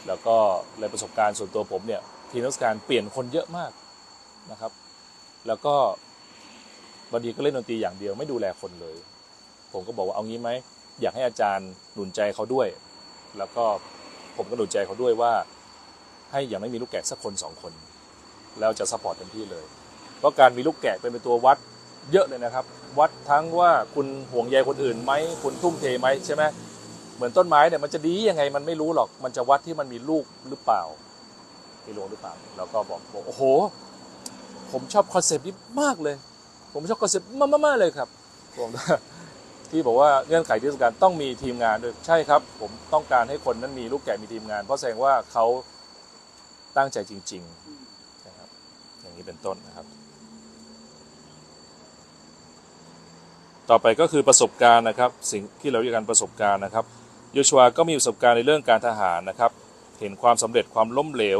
[0.07, 0.35] แล้วก็
[0.79, 3.71] ในประสบการณ์ส่วนตัวผมเนี่ยทีมนมัสการเปลี่ยนคนเยอะมาก
[4.51, 4.71] นะครับ
[5.47, 5.75] แล้วก็
[7.11, 8.97] บางทีก็เล่นดนตรีอย่างเดียวไม่ดูแลคนเลย
[9.73, 10.49] ผมก็บอกว่าเอางี้ไหม
[11.01, 12.67] อยากให้อาจารย์หนุนใจเขาด้วย
[13.37, 13.65] แล้วก็
[14.37, 15.33] ผมก็หนุนใจเขาด้วยว่า
[16.31, 17.73] ให้อย่างไม่มีลูกแกะสักคนสองคน
[18.59, 19.65] แล้วจะ support เต็มที่เลย
[20.19, 21.57] เพราะการมีลูกแกะเป็นตัววัด
[22.11, 22.65] เยอะเลยนะครับ
[22.99, 26.43] วัดทั้งว่าคุณห่วงใยคนอื่นไหมคุณทุ่มเทไหมใช่ไหม
[27.15, 30.83] เหมือนต้นไม้เนี่ยมันจะดียังไงมันไม่รู้หรอก มันจะวัดที่มันมีลูกหรือเปล่า
[31.85, 33.43] มีรวงหรือเปล่าแล้วก็บอกบอกโอ้โห
[34.71, 36.15] ผมชอบ concept นี้มากเลย
[36.73, 37.27] ผมชอบ concept
[37.65, 38.07] มากๆเลยครับ
[38.59, 38.69] ผม
[39.71, 45.45] ที่บอกว่าเงื่อนไขที่สำคัญต้องมีทีมงานด้วยใช่ครับ ผมต้องการให้คนนั้นมีลูกแกะมีทีมงาน เพราะแสดงว่าเขา
[46.77, 48.49] ตั้งใจจริงๆนะครับ
[49.01, 49.85] อย่างนี้เป็นต้นนะครับ
[53.69, 56.85] ต่อไปก็คือประสบการณ์นะครับ สิ่งที่เราเรียกกันประสบการณ์นะครับ
[57.33, 59.51] โยชัวก็มีประสบการณ์ในเรื่องการทหารนะครับ
[59.99, 61.39] เห็นความสำเร็จความล้มเหลว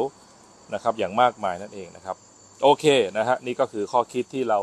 [0.74, 2.18] นะครับ อย่างมากมายนั่นเองนะครับ
[2.64, 2.86] โอเค
[3.18, 4.60] นะฮะนี่ก็คือข้อคิดที่เรา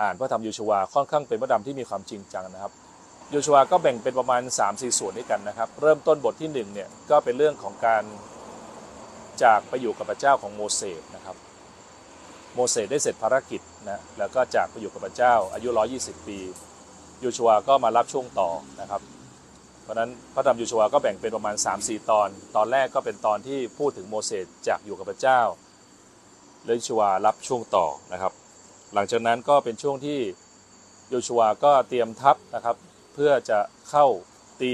[0.00, 2.72] อ่านพระธรรมโยชัวค่อนข้างเป็นพระธรรมที่มีความจริงจังนะครับ
[3.30, 8.02] โยชัวก็แบ่งเป็นประมาณ 3-4 ส่วนด้วยกันนะครับ เริ่มต้นบทที่1เนี่ยก็เป็นเรื่องของการ
[9.42, 11.36] จากไปอยู่กับพระเจ้าของโมเสสนะครับ
[12.54, 16.38] โมเสสได้เสร็จภารกิจนะแล้วก็จากไปอยู่กับพระเจ้าอายุ 120 ปี
[17.20, 19.02] โยชัวก็มารับช่วงต่อนะครับ
[19.82, 25.40] เพราะนั้นพระธรรมโยชัวก็แบ่งเป็นประมาณ 3-4 ตอน ตอนแรกก็เป็นตอนที่พูดถึงโมเสสจากอยู่กับพระเจ้า
[26.64, 28.32] แล้วโยชัวรับช่วงต่อนะครับ
[28.94, 30.18] หลังจากนั้นก็เป็นช่วงที่
[31.08, 32.76] โยชัวก็เตรียมทัพนะครับ
[33.14, 33.58] เพื่อจะ
[33.90, 34.06] เข้า
[34.60, 34.72] ตี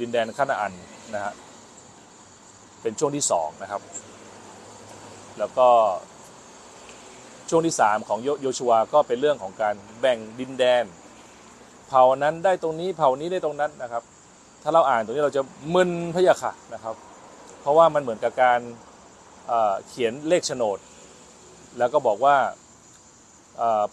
[0.00, 0.72] ดินแดนคานาอัน
[1.14, 1.32] นะฮะ
[2.82, 3.82] เป็นช่วงที่สองนะครับ
[5.38, 5.68] แล้วก็
[7.50, 10.84] ช่วงที่สามของโยชัวก็เป็นเรื่องของการแบ่งดินแดน
[11.88, 14.02] เผ่านั้นได้ตรงนี้เผ่านี้ได้ตรงนั้นนะครับ
[14.62, 15.42] ถ้าเราอ่านตรงนี้เราจะ
[15.74, 16.94] มึนพะยะค่ะนะครับ
[17.60, 18.60] เพราะว่ามันเหมือนกับการ
[19.48, 20.78] เอ่อเขียนเลขโฉนด
[21.78, 22.36] แล้วก็บอกว่า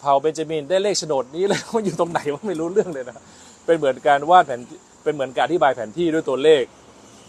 [0.00, 3.18] เผ่าเบนจามินได้เลขโฉนดนี้แล้วมันอยู่ตรงไหนว่าไม่รู้เรื่องเลยนะ
[3.66, 4.60] เป็นเหมือนการวาดแผน
[5.02, 6.62] เป็นเหมือนการอธิบายแผนที่ด้วยตัวเลข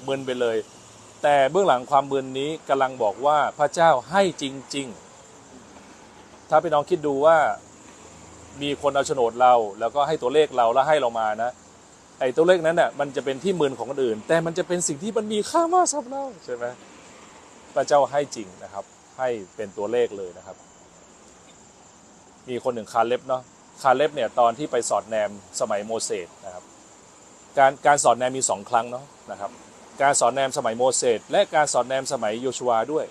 [0.07, 0.57] มึนไปเลย
[1.23, 4.88] แต่เบื้องหลังความมึนนี้กำลังบอกว่าพระเจ้าให้จริง
[5.69, 7.38] ๆ ถ้าพี่น้องคิดดูว่า
[8.62, 11.51] มีคนเอาโฉนดเรา แล้วก็ให้ตัวเลขเราแล้วให้เรามานะ
[12.19, 16.65] ไอ้ตัวเลขนั้นน่ะมันจะเป็นที่มึนของคนอื่น แต่มันจะเป็นสิ่งที่มันมีค่ามากสำหรับเราใช่ไหม
[17.75, 18.86] พระเจ้าให้จริงนะครับ
[19.17, 20.58] ให้เป็นตัวเลขเลยนะครับ
[22.49, 23.41] มีคนหนึ่งคาเล็บเนาะ
[23.82, 26.63] คาเล็บเนี่ยตอนที่ไปสอดแนมสมัยโมเสสนะครับ
[27.58, 29.51] การการสอดแนมมีสองครั้งเนาะนะครับ
[30.01, 33.06] การสอดแนมสมัยโมเสสและการสอดแนมสมัยโยชัวด้วย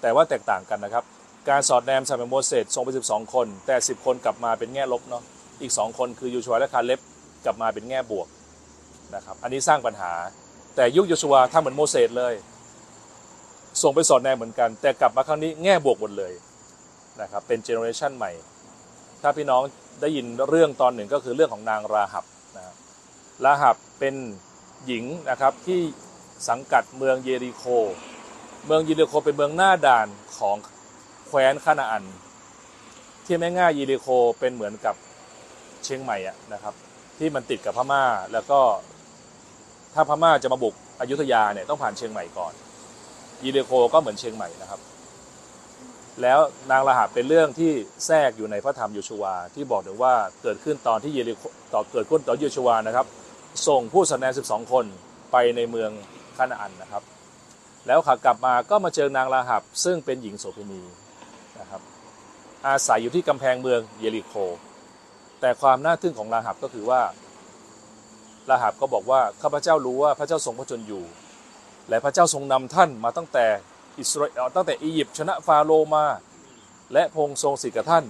[0.00, 1.04] แต่ว่าแตกต่างกันนะครับ
[1.50, 5.22] การสอดแนมสมัยโมเสสส่งไป12 คน แต่ 10 คนกลับมาเป็นแง่ลบเนาะ
[5.60, 7.00] อีก 2 คนคือโยชัวและคาเล็บ
[7.44, 8.28] กลับมาเป็นแง่บวก
[9.14, 10.12] นะครับ อันนี้สร้างปัญหา
[10.76, 12.34] แต่ยุคโยชัวทำเหมือนโมเสสเลย
[13.82, 16.32] ส่งไปสอดแนมเหมือนกัน แต่กลับมาครั้งนี้แง่บวกหมดเลย
[17.20, 18.32] นะครับเป็นเจเนอเรชันใหม่
[19.22, 19.62] ถ้าพี่น้อง
[20.00, 22.24] ได้ยินเรื่องตอนหนึ่งก็คือเรื่องของนางราหับ
[22.56, 22.76] นะครับ
[23.44, 24.14] ราหับเป็น
[24.86, 25.80] หญิงนะครับที่
[26.48, 27.64] สังกัดเมืองเยริโค
[28.66, 30.56] เมืองเยริโคเป็นเมืองหน้าด่านของ
[31.26, 32.04] แคว้นคานาอัน
[33.24, 34.06] ที่ไม่ง่ายเยริโค
[34.38, 34.94] เป็นเหมือนกับ
[35.84, 36.74] เชียงใหม่อะนะครับ
[37.18, 38.60] ที่มันติดกับพม่าแล้วก็
[39.94, 42.52] ถ้าพม่าจะมาบุกอยุธยาเนี่ยต้องผ่านเชียงใหม่ก่อน
[43.42, 44.80] เยริโคก็เหมือนเชียงใหม่นะครับ
[46.22, 46.38] แล้ว
[46.70, 47.72] นางรหัสเป็นเรื่องที่
[48.06, 49.24] แทรกอยู่ในพระธรรมโยชัว
[49.54, 51.42] ที่บอกถึงว่าเกิดขึ้นตอนที่เยริโค
[51.74, 53.06] ต่อเกิดขึ้นตอนโยชัวนะครับ
[53.68, 54.84] ส่งผู้สแนน12 คน
[55.32, 55.90] ไปในเมือง
[56.36, 57.02] คานาอันนะครับ
[57.86, 60.82] แล้วขากลับมาก็มาเจอนางราหับซึ่งเป็นหญิงโสเภณี
[61.60, 61.80] นะครับ
[62.66, 64.34] อาศัยอยู่ที่กำแพงเมืองเยริโค
[65.40, 67.00] แต่ความน่าทึ่งของราหับก็คือว่า
[68.50, 71.04] ราหับก็บอกว่าข้าพเจ้ารู้ว่าพระเจ้าทรงพระชนอยู่
[71.88, 73.46] และพระเจ้าทรงนำท่านมาตั้งแต่
[73.98, 76.06] อิสราเอลตั้งแต่อียิปต์ชนะฟาโรมา
[76.92, 78.04] และพงค์ทรงสิทธิ์กับท่าน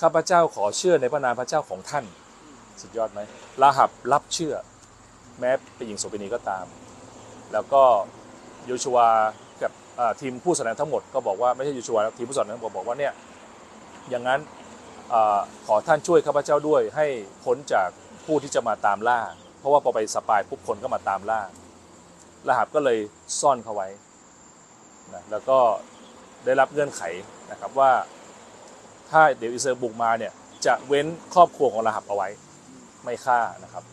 [0.00, 2.04] ข้าพเจ้าขอเชื่อในพระนามพระเจ้าของท่าน
[2.80, 3.20] สุดยอดไหม
[3.62, 4.54] ราหับรับเชื่อ
[5.40, 6.64] แม้เป็นหญิงโสเภณีก็ตาม
[7.52, 7.82] แล้วก็
[8.66, 8.98] โยชัว
[9.62, 9.72] กับ
[10.20, 13.12] ทีมผู้สนานทั้งหมดก็บอกว่าไม่ใช่โยชัวทีมผู้สนานทั้งหมดบอกว่าเนี่ย
[14.10, 14.40] อย่างนั้น
[15.12, 15.14] อ
[15.66, 17.06] ขอท่านช่วยข้าพเจ้าด้วยให้
[17.44, 17.88] พ้นจาก
[18.26, 19.20] ผู้ที่จะมาตามล่า
[19.58, 21.40] เพราะว่าพอไปสปายปุ๊บคนก็มาตามล่า
[22.48, 22.98] ราหับก็เลย
[23.40, 23.88] ซ่อนเขาไว้
[25.14, 25.58] นะแล้วก็
[26.44, 27.02] ได้รับเงื่อนไข
[27.50, 27.90] นะครับว่า
[29.10, 30.32] ถ้าเดวอิสราเอลบุกมาเนี่ย
[30.66, 32.28] จะเว้นครอบครัวของราหับเอาไว้
[33.04, 33.84] ไม่ฆ่านะครับ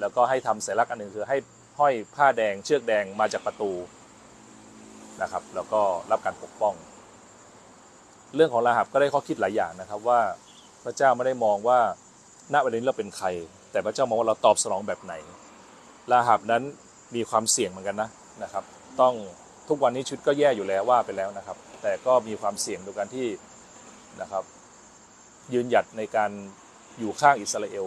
[0.00, 1.36] แล้วก็ให้ทำสัญลักษณ์อันหนึ่งคือให้
[1.78, 3.72] ห้อยผ้าแดงเชือกแดงมาจากประตู
[5.22, 6.74] นะครับ แล้วก็รับการปกป้อง
[8.34, 10.20] เรื่องของราหับก็ได้ข้อคิดหลายอย่างนะครับว่า
[10.84, 11.78] พระเจ้าไม่ได้มองว่า
[12.52, 13.26] ณวันนี้เราเป็นใคร
[13.72, 15.14] แต่พระเจ้ามองว่าเราตอบสนองแบบไหน
[16.12, 16.62] ราหับนั้น
[17.14, 18.08] มีความเสี่ยงเหมือนกันนะ
[18.42, 18.64] นะครับ
[19.00, 19.14] ต้อง
[19.68, 23.26] ทุกวันนี้ชีวิตก็แย่อยู่แล้วว่าไปแล้วนะครับ แต่ก็มีความเสี่ยงโดยการที่
[24.20, 24.44] นะครับ
[25.52, 26.30] ยืนหยัดในการ
[26.98, 27.86] อยู่ข้างอิสราเอล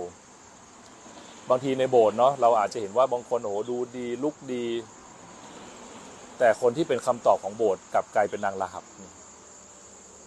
[1.50, 4.66] บางทีในโบสถ์เนาะเราอาจจะเห็นว่าบางคนโอ้โหดูดีลุกดี
[6.40, 8.84] แต่คนที่เป็นคำตอบของโบสถ์กลับกลายเป็นนางราหับ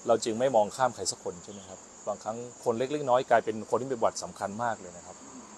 [0.06, 5.16] เราจึงไม่มองข้ามใครสักคนใช่ไหมครับบางครั้งคนเล็กๆน้อยกลายเป็นคนที่เป็นบทสำคัญมากเลยนะครับ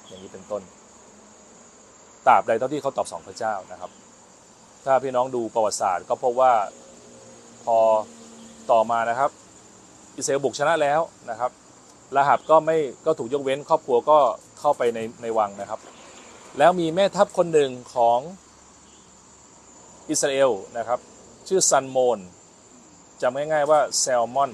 [0.09, 0.63] อย่างนี้เป็นต้น
[2.27, 3.91] ตราบใดเท่าที่เขาตอบสองพระเจ้านะครับ
[4.85, 6.53] ถ้าพี่น้องดูประวัติศาสตร์ ก็พบว่า
[7.65, 7.79] พอ
[8.71, 9.31] ต่อมานะครับ
[10.17, 11.51] อิสราเอลบุกชนะแล้วนะครับ
[12.17, 14.19] ราหับก็ไม่ก็ถูกยกเว้น ครอบครัวก็
[14.61, 15.81] เข้าไปในในวังนะครับ
[16.59, 18.19] แล้วมีแม่ทัพคนหนึ่งของ
[20.11, 20.99] อิสราเอลนะครับ
[21.49, 22.19] ชื่อสัลโมน
[23.23, 24.53] จำง่ายๆว่าแซลมอน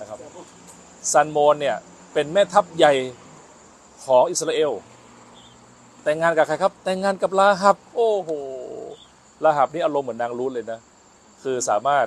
[0.00, 0.18] นะครับ
[1.12, 1.76] สัลโมนเนี่ย
[2.12, 2.94] เป็นแม่ทัพใหญ่
[4.04, 4.72] ของอิสราเอล
[6.04, 8.30] แต่งงานกับใครครับ แต่งงานกับราหับ โอ้โห
[9.44, 10.80] ราหับนี่อารมณ์เหมือนนางรูธเลยนะ
[11.42, 12.06] คือสามารถ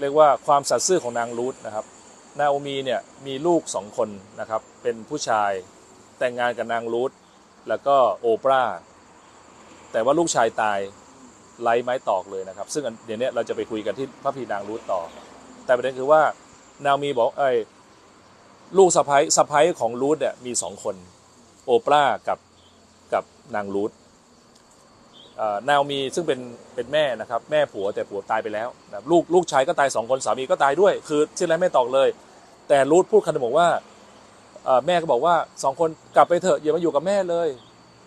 [0.00, 1.84] เรียกว่าความสัตย์ซื่อของนางรูธนะครับ
[2.38, 4.08] นาโอมีเนี่ยมีลูกสองคน
[4.40, 5.52] นะครับ เป็นผู้ชาย
[6.18, 7.10] แต่งงานกับนางรูธ
[7.68, 8.76] แล้วก็โอปราห์
[9.92, 10.78] แต่ว่าลูกชายตาย
[11.62, 15.00] ไร้ไม้ตอกเลยนะครับ ซึ่งเดี๋ยวนี้เราจะไปคุยกันที่พระพีนางรูธต่อ
[15.64, 16.22] แต่ประเด็นคือว่า
[16.84, 17.50] นาโอมีบอกเอ้
[18.78, 20.96] ลูกสะพ้ยสะพ้ยของรูธเนี่ยมีสองคน
[21.66, 22.38] โอปราห์กับ
[23.56, 23.90] นางรูธ
[25.36, 26.40] เอ่อนาโอมีซึ่งเป็น
[26.74, 32.08] เป็นแม่นะครับ แม่ผัวแต่ผัวตายไปแล้วนะลูกลูกชายก็ตายสองคนสามีก็ตายด้วย คือชื่ออะไรไม่ตอกเลย
[32.68, 33.68] แต่รูธพูดคำหนึงบอกว่า
[34.86, 37.48] แม่ก็บอกว่าสองคนกลับไปเถอะอย่ามาอยู่กับแม่เลย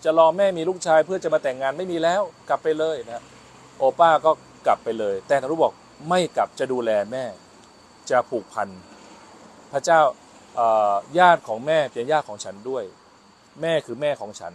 [0.03, 3.23] จะรอแม่มีลูกชายเพื่อจะมาแต่งงานไม่มีแล้วกลับไปเลยนะ
[3.77, 4.31] โอป้าก็
[4.67, 5.73] กลับไปเลย แต่นารุบอก
[6.09, 7.23] ไม่กลับจะดูแลแม่
[8.09, 8.69] จะผูกพัน
[9.71, 9.99] พระเจ้า
[11.19, 12.83] ญาติของแม่เป็นญาติของฉันด้วย
[13.61, 14.53] แม่คือแม่ของฉัน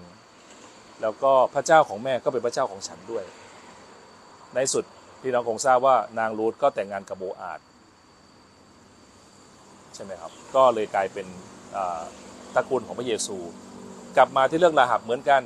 [1.03, 3.25] แล้วก็พระเจ้าของแม่ก็เป็นพระเจ้าของฉันด้วย
[4.55, 4.85] ในสุด
[5.23, 7.61] พี่น้องคงทราบว่านางรูธก็แต่งงานกับโบอาด
[9.95, 11.27] ใช่ไหมครับ ก็เลยกลายเป็น
[12.55, 13.37] ตระกูลของพระเยซู
[14.17, 15.43] กลับมาที่เรื่องลาหับเหมือนกัน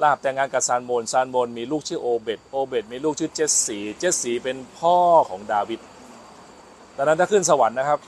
[0.00, 4.96] ลาหับแต่งงานกับซานโมนซานโมนมีลูกชื่อโอเบตโอเบตมีลูกชื่อเจสสีเจสสีเป็นพ่อ
[5.30, 5.80] ของดาวิด
[6.96, 8.00] ดังนั้นถ้าขึ้นสวรรค์นะครับ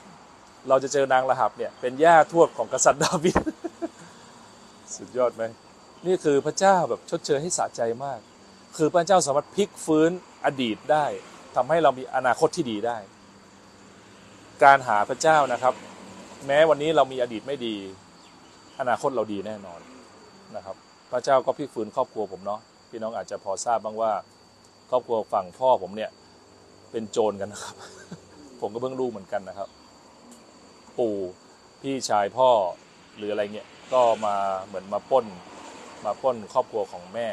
[0.69, 3.35] เราจะเจอนางลาหับเนี่ยเป็นย่าทวดของกษัตริย์ดาวิด
[4.95, 5.43] สุดยอดไหม
[6.05, 8.19] นี่คือพระเจ้าแบบชดเชยให้สะใจมาก
[8.77, 10.11] คือพระเจ้าสามารถพลิกฟื้น
[10.45, 11.05] อดีตได้
[11.55, 12.97] ทำให้เรามีอนาคตที่ดีได้
[14.63, 15.73] การหาพระเจ้านะครับ
[16.45, 17.75] แม้วันนี้เรามีอดีตไม่ดี
[18.79, 19.79] อนาคตเราดีแน่นอน
[20.55, 20.75] นะครับ
[21.11, 24.11] พระเจ้าก็พลิกฟื้นครอบครัวผมเนาะพี่น้องอาจจะพอทราบบ้างว่า
[24.89, 26.11] ครอบครัวฝั่งพ่อผมเนี่ย
[26.91, 27.75] เป็นโจรกันนะครับ
[28.61, 29.69] ผมก็เพิ่งรู้เหมือนกันนะครับ
[30.97, 31.15] ปู่
[31.81, 32.49] พี่ชายพ่อ
[33.17, 35.25] หรืออะไรเงี้ยก็มาเหมือนมาป้น
[36.05, 37.27] มาป้นครอบครัวของแม่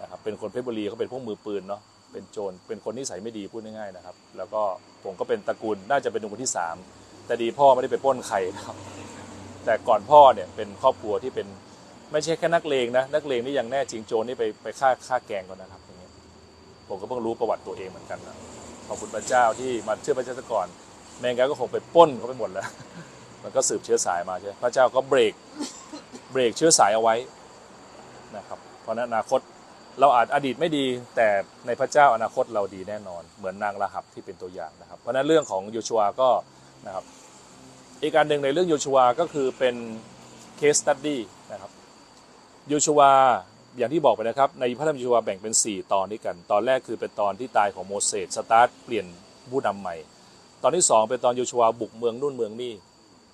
[0.00, 4.62] นะครับเป็นคนเพชรบุรีเขาเป็นพวกมือปืนเนาะเป็นโจรเป็นคนนิสัยไม่ดีพูดง่ายๆนะครับ แล้วก็
[5.04, 6.76] ผมก็เป็นตระกูลน่าจะเป็นตระกูลที่สาม
[7.26, 8.76] แต่ดีพ่อไม่ได้ไปป้นใครนะครับ
[9.64, 11.46] แต่ก่อนพ่อเนี่ยเป็นครอบครัวที่เป็น
[12.12, 16.12] ไม่ใช่แค่นักเลงนะนักเลงนี่ยังแน่จริงโจรนี่ไปไปฆ่าฆ่าแกงกันนะครับอย่างเงี้ย
[16.88, 18.36] ผมก็เพิ่งรู้ประวัติตัวเองเหมือนกันนะ
[18.86, 20.66] ขอบคุณพระเจ้าที่มาเชื่อพระเจ้าซะก่อน
[21.20, 22.66] แมงกาก็คงไปป้นเขาไปหมดแล้ว
[23.42, 25.34] มันก็สืบเชื้อสายมาใช่พระเจ้าก็เบรก
[26.32, 27.14] เบรกเชื้อสายเอาไว้
[28.36, 29.40] นะครับเพราะนั้นอนาคต
[30.00, 30.84] เราอาจอดีตไม่ดี
[31.16, 31.28] แต่
[31.66, 36.30] ในพระเจ้าอนาคตเราดีแน่นอน เหมือนนางราหับที่เป็นตัวอย่างนะครับ เพราะนั้นเรื่องของโยชัวก็
[36.86, 37.04] นะครับ
[38.02, 39.74] อีกการหนึ่งในเรื่องโยชัวก็คือเป็น
[40.60, 41.18] case study
[41.52, 41.70] นะครับ
[42.68, 43.02] โยชัว
[43.76, 49.06] อย่างที่บอกไปนะครับ ในพระธรรมโยชัวแบ่งเป็น 4 ตอนด้วยกัน ตอนแรกคือเป็นตอนที่ตายของโมเสสสตาร์ทเปลี่ยน
[49.50, 49.96] ผู้นำใหม่
[50.62, 52.74] ตอนที่ 2 เป็นตอนโยชัวบุกเมืองนู่นเมืองนี่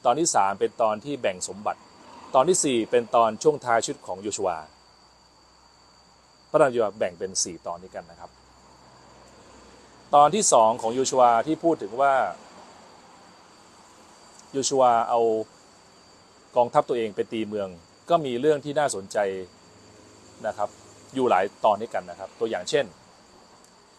[0.05, 1.81] ตอนที่ 3 เป็นตอนที่แบ่งสมบัติ
[2.35, 4.51] ตอนที่ 4 เป็นตอนช่วงท้ายชีวิตของโยชัว
[6.55, 8.31] ระธรรมโยชัวแบ่งเป็น 4 ตอนนี้กันนะครับ
[10.15, 12.15] ตอนที่ 2 ของโยชัวที่พูดถึงว่า
[14.53, 15.21] โยชัวเอา
[16.57, 17.69] กองทัพตัวเองไปตีเมือง
[18.11, 19.19] ก็มีเรื่องที่น่าสนใจ
[20.47, 20.69] นะครับ
[21.15, 22.85] อยู่หลายตอนด้กันนะครับ ตัวอย่างเช่น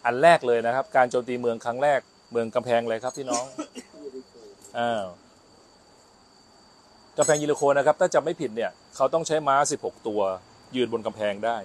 [0.04, 2.00] อันแรกเลยนะครับ การโจมตีเมืองครั้งแรก
[2.32, 3.44] เมืองกำแพงเลยครับพี่น้อง
[4.78, 5.04] อ้าว
[7.18, 10.20] กำแพงยิริโคนะครับ ถ้าจำไม่ผิดเนี่ย เขาต้องใช้ม้า 16 ตัว
[10.76, 11.56] ยืนบนกำแพงได้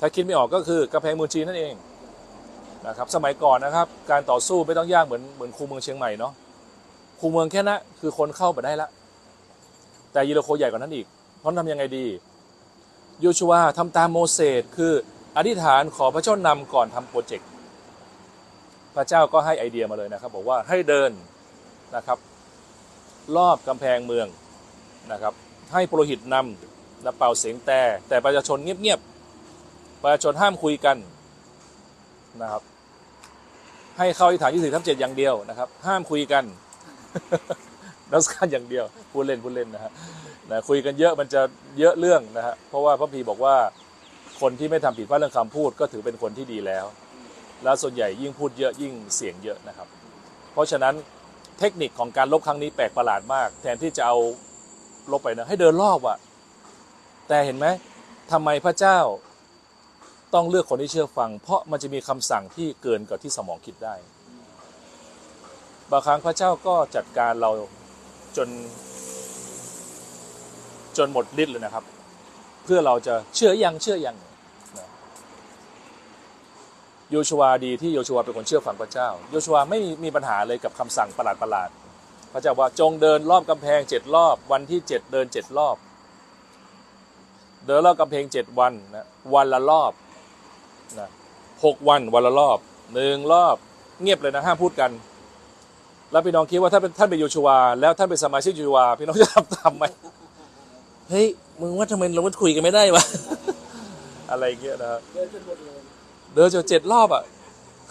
[0.00, 1.74] ถ้าคิดไม่ออกก็คือกำแพงเมืองจีนนั่นเอง
[2.86, 6.32] นะครับสมัยก่อนนะครับ การต่อสู้ไม่ต้องยากเหมือนเหมือนคูเมืองเชียงใหม่เนาะ
[7.20, 8.88] คูเมืองแค่นั้นคือคนเข้าไปได้ละ
[10.12, 11.06] แต่ยิโรโคใหญ่กว่านั้นอีก
[11.38, 12.06] เพราะทำยังไงดี
[13.20, 14.92] โยชัวทำตามโมเสสคือ
[15.36, 17.48] อธิษฐานขอพระเจ้านำก่อนทำโปรเจกต์
[18.94, 21.10] พระเจ้าก็ให้ไอเดียมาเลยนะครับ บอกว่าให้เดิน
[21.96, 22.18] นะครับ
[23.36, 24.26] รอบกำแพงเมือง
[25.12, 25.32] นะครับ
[25.72, 29.15] ให้ปรหิตนำและเป่าเสียงแต่แต่ประชาชนเงียบๆ
[30.02, 30.96] ประชาชนห้ามคุยกัน
[32.42, 32.62] นะครับ
[33.98, 36.44] ให้เข้าอธิษฐานยี่สิบทับเจ็ดอย่างเดียวนะครับ ห้ามคุยกัน
[38.12, 39.92] นักการอย่างเดียวพูดเล่นพูดเล่นนะฮะ
[40.50, 41.40] นะคุยกันเยอะมันจะ
[41.78, 43.56] เยอะเรื่องนะฮะเพราะว่าพระพีบอกว่า
[44.40, 46.84] คนที่ไม่ทำผิดพลาดเรื่องคำพูดก็ถือเป็นคนที่ดีแล้ว
[47.64, 49.88] แล้วส่วนใหญ่ยิ่งพูดเยอะยิ่งเสียงเยอะนะครับ
[50.52, 50.94] เพราะฉะนั้น
[51.58, 54.16] เทคนิคของการลบครั้งนี้แปลกประหลาดมาก แทนที่จะเอา
[55.12, 56.18] ลบไปนะให้เดินรอบอะ
[57.28, 57.66] แต่เห็นไหม
[58.32, 58.98] ทำไมพระเจ้า
[60.34, 63.94] ต้องเลือกคนที่เชื่อฟัง เพราะมันจะมีคำสั่งที่เกินกว่าที่สมองคิดได้
[65.90, 67.50] บางครั้งพระเจ้าก็จัดการเรา
[68.36, 68.48] จน
[70.96, 71.84] จนหมดฤทธิ์เลยนะครับ
[72.64, 74.16] เพื่อเราจะเชื่อยังเชื่อยัง
[77.10, 81.68] โยชัวดีที่โยชัวเป็นคนเชื่อฟังพระเจ้า โยชัวไม่มีปัญหาเลยกับคำสั่งประหลาดประหลาด
[82.32, 85.76] พระเจ้าว่าจงเดินรอบกำแพงเจ็ดรอบ วันที่เจ็ดเดินเจ็ดรอบ
[87.66, 89.92] เดินรอบกำแพงเจ็ดวันนะวันละรอบ
[91.00, 91.08] นะ
[91.64, 92.58] หกวันวันละรอบ
[92.94, 93.56] หนึ่งรอบ
[94.02, 94.90] เงียบเลยนะห้ามพูดกัน
[96.12, 97.48] แล้วพี่น้องคิดว่าถ้าเป็นท่านเป็นโยชัว
[97.80, 99.84] แล้วท่านเป็นสมาชิกโยชัวพี่น้องจะทำตามไหม
[101.10, 101.26] เฮ้ย
[101.60, 103.04] มึงว่าทำไมเราไม่คุยกันไม่ได้วะ
[104.30, 105.80] อะไรอย่างเงี้ยนะครับเดินจนหมดเลย
[106.34, 107.22] เดินจนเจ็ดรอบอะ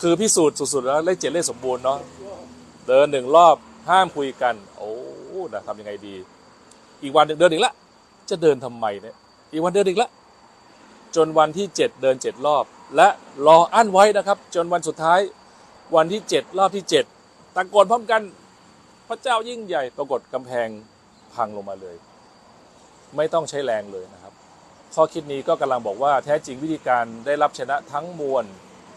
[0.01, 1.99] คือพิสูจน์สุดๆแล้วเลขเจ็ดเลขสมบูรณ์เนาะ
[2.87, 3.55] เดินหนึ่งรอบ
[3.89, 4.91] ห้ามคุยกัน โอ้
[5.53, 6.15] นะทำยังไงดี
[7.03, 7.73] อีกวันหนึ่งเดินอีกละ
[8.29, 9.15] จะเดินทำไมเนี่ย
[9.51, 10.09] อีกวันเดินอีกละ
[11.15, 12.65] จนวันที่เจ็ดเดินเจ็ดรอบ
[12.95, 13.07] และ
[13.47, 15.19] รออั้นไว้นะครับ จนวันสุดท้าย
[15.95, 17.05] วันที่เจ็ดรอบที่เจ็ด
[17.55, 18.21] ตะโกนพร้อมกัน
[19.07, 20.67] พระเจ้ายิ่งใหญ่ปรากฏกำแพง
[21.33, 21.95] พังลงมาเลย
[23.15, 24.33] ไม่ต้องใช้แรงเลยนะครับ
[24.95, 28.45] ข้อคิดนี้ก็กำลังบอกว่าแท้จริงวิธีการได้รับชนะทั้งมวล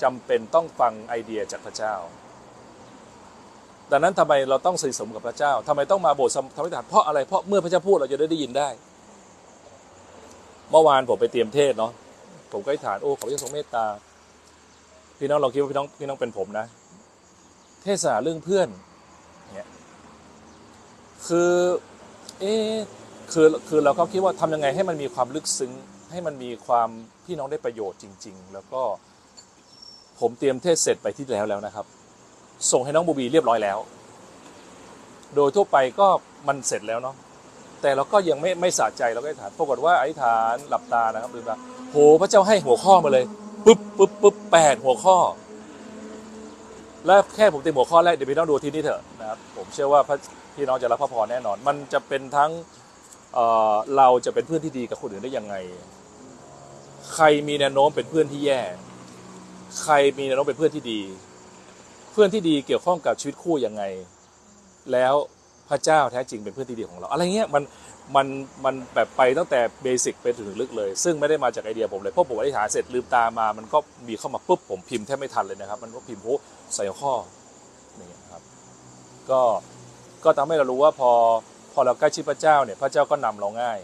[0.03, 1.95] จำเป็นต้องฟังไอเดียจากพระเจ้า
[3.91, 8.69] ดังนั้นทำไมเราต้องสนิทสมกับพระเจ้าทำไมต้องมาโบสถ์ธรรมฐานเพราะอะไรเพราะเมื่อพระเจ้าพูดเราจะได้ได้ยินได้
[10.71, 11.93] เมื่อวานผมไปเตรียมเทศเนาะ
[12.53, 13.85] ผมก็อธิษฐานโอ้ขอพระเจ้าทรงเมตตา
[15.19, 16.67] พี่น้องเราคิดว่าพี่น้องพี่น้องเป็นผมนะ
[17.83, 18.69] เทศนาเรื่องเพื่อน
[19.55, 19.69] เนี่ย
[21.27, 21.53] คือ
[22.41, 22.75] เอ๊ะ
[23.33, 25.73] คือคือเราก็คิดว่าทำยังไงให้มันมีความลึกซึ้ง
[26.11, 26.89] ให้มันมีความ
[27.27, 28.83] พี่น้องได้ประโยชน์จริง ๆ แล้วก็
[30.21, 31.87] ผมเตรียมเทศเสร็จไปที่แล้วแล้วนะครับ
[32.73, 33.79] ส่งให้น้องบูบีเรียบร้อยแล้ว
[35.35, 36.09] โดยทั่วไปก็
[36.49, 37.17] มันเสร็จแล้วเนาะ
[37.83, 41.57] แต่เราก็ยังไม่ไม่สะใจเราก็อธิษฐานปรากฏว่าอธิษฐานหลับตานะครับลืมตา
[41.91, 43.25] โหพระเจ้าให้หัวข้อมาเลย
[43.65, 45.19] ปุ๊บปุ๊บปุ๊บแปดหัวข้อ
[47.07, 50.01] แล้วแค่ผมเตรียมหัวข้อแรกเดี๋ยวพี่น้องดูที่นี่เถอะนะครับผมเชื่อว่า
[50.57, 52.51] พี่น้องจะรับพระพรแน่นอน มันจะเป็นทั้ง
[53.35, 55.55] เเราจะเป็นเพื่อนที่ดีกับคนอื่นได้ยังไง
[57.15, 58.61] ใครมีแนวโน้มเป็นเพื่อนที่แย่
[59.83, 61.01] ใครมีแนวโน้มเป็นเพื่อนที่ดี
[62.13, 63.83] เพื่อนที่ดีเกี่ยวข้องกับชีวิตคู่ยังไง
[64.93, 65.15] แล้ว
[65.69, 67.63] พระเจ้าแท้จริงเป็นเพื่อนที่ดีของเรา อะไรเงี้ยมัน
[68.17, 68.27] มัน
[68.65, 73.79] มันแบบไปตั้งแต่เบสิกไปถึงลึกเลย ซึ่งไม่ได้มาจากไอเดียผมเลยเพราะผมอธิษฐานเสร็จลืมตามา มันก็
[74.09, 76.29] มีเข้ามาปุ๊บผมพิมพ์แทบไม่ทันเลยนะครับ มันก็พิมพ์โห
[76.75, 77.13] ใส่ข้อ
[77.97, 78.43] อย่ครับ
[79.31, 79.41] ก็
[80.25, 81.13] ก็ทำให้เรารู้ว่าพอ
[81.73, 83.79] พอเราใกล้ชิดพระเจ้าเนี่ยพระเจ้าก็นำเราง่าย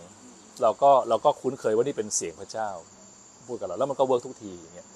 [0.62, 2.68] เราก็เราก็คุ้นเคยว่านี่เป็นเสียงพระเจ้า
[3.47, 4.89] พูดกับเราแล้วมันก็ work ทุกทีอย่างเงี้ย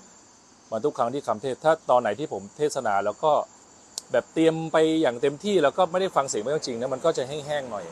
[0.70, 3.32] มันทุกครั้งที่คำเทศถ้าตอนไหนที่ผมเทศนาแล้วก็
[4.12, 7.84] แบบเตรียมไปอย่างเต็มที่แล้วก็ไม่ได้ฟังเสียงไม่จริงนะมันก็จะแห้งๆหน่อย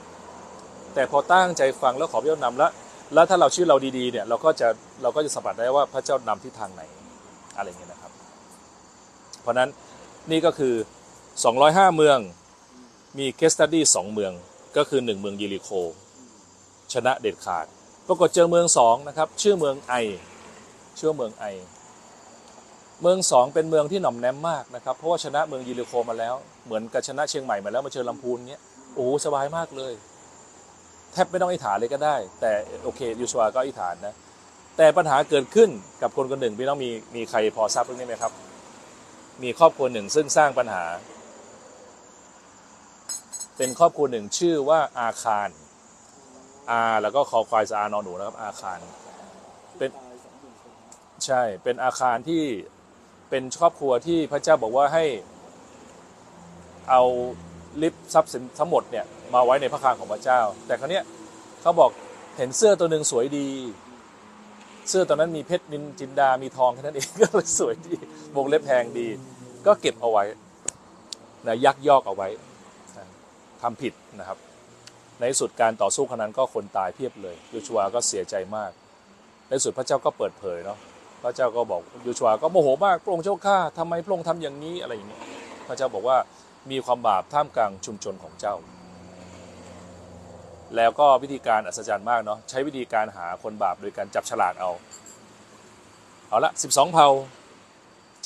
[0.96, 2.70] แต่พอตั้งใจฟังแล้วขอพระเจ้านำแล้ว
[3.14, 4.68] แล้วถ้าเราชื่อเราดีๆเนี่ยเราก็จะ
[5.02, 6.82] เราก็จะสัมผัสได้ว่าพระเจ้านำทิศทางไหน
[7.56, 8.12] อะไรเงี้ยนะครับ
[9.42, 9.70] เพราะนั้น
[10.30, 10.74] นี่ก็คือ
[11.34, 12.18] 205 เมือง
[13.18, 14.32] มี case study สองเมือง
[14.76, 15.70] ก็คือ 1 เมืองเยรีโค
[16.92, 17.66] ชนะเด็ดขาด
[18.08, 19.94] ปรากฏเจอเมืองสองนะครับชื่อเมืองไอ
[20.98, 21.44] ชื่อเมืองไอ
[23.02, 26.34] เมืองสองเป็นเมืองที่หน่อมแนมมากนะครับ เพราะว่าชนะเมืองยิริโคมาแล้ว
[26.66, 28.62] เหมือนกับชนะเชียงใหม่มาแล้วมาเจอลำพูนเงี้ย
[28.94, 29.92] โอ้สบายมากเลย
[31.16, 32.52] ทบไม่ต้องอิฐานเลยก็ได้ แต่
[32.82, 34.14] โอเคยูชัวก็อิฐานนะ
[34.76, 35.70] แต่ปัญหาเกิดขึ้น
[36.02, 38.32] กับคนคนหนึ่งพี่น้องมีมีใครพอทราบเรื่องนี้ไหมครับ
[39.42, 40.84] มีครอบครัวหนึ่งซึ่งสร้างปัญหา
[43.56, 45.48] เป็นครอบครัวหนึ่งชื่อว่าอาคาร
[46.70, 48.78] อาแล้วก็คอควายสอานอนหนูนะครับอาคาร
[49.76, 49.90] เป็น
[51.24, 52.44] ใช่เป็นอาคารที่
[53.30, 55.04] เป็นครอบครัวที่พระเจ้าบอกว่าให้
[56.90, 57.02] เอา
[57.82, 61.04] ลิฟต์ทรัพย์สินทั้งหมดเนี่ย มาไว้ในพระคลังของพระเจ้า แต่ครั้งนี้ย
[61.62, 61.90] เขาบอก
[62.36, 63.48] เห็นเสื้อตัวหนึ่งสวยดี
[64.88, 67.94] เสื้อตัวนั้นมีเพชรนินจินดามีทองแค่นั้นเองก็เลยสวยดี
[68.36, 69.08] วงเล็บแพงดี
[69.66, 70.24] ก็เก็บเอาไว้
[71.46, 72.28] นะยักยอกเอาไว้
[72.96, 73.06] นะ
[73.62, 74.38] ทำผิดนะครับ
[75.20, 78.70] ในสุดการต่อสู้ครั้งนั้นก็คนตายเพียบเลยโยชัวก็เสียใจมาก
[79.48, 80.78] ในสุดพระเจ้าก็เปิดเผยเนาะ
[81.22, 85.22] พระเจ้าก็บอกโยชัวก็โมโหมากพระองค์เจ้าข้าทำไมพระองค์ทำอย่างนี้อะไรอย่างเงี้ย
[85.68, 86.16] พระเจ้าบอกว่า
[86.70, 88.54] มีความบาปท่ามกลางชุมชนของเจ้า
[90.76, 94.70] แล้วก็วิธีการอัศจรรย์มากเนาะใช้วิธีการหาคนบาปโดยการจับฉลากเอา
[96.28, 97.08] เอาละสิบสองเผ่า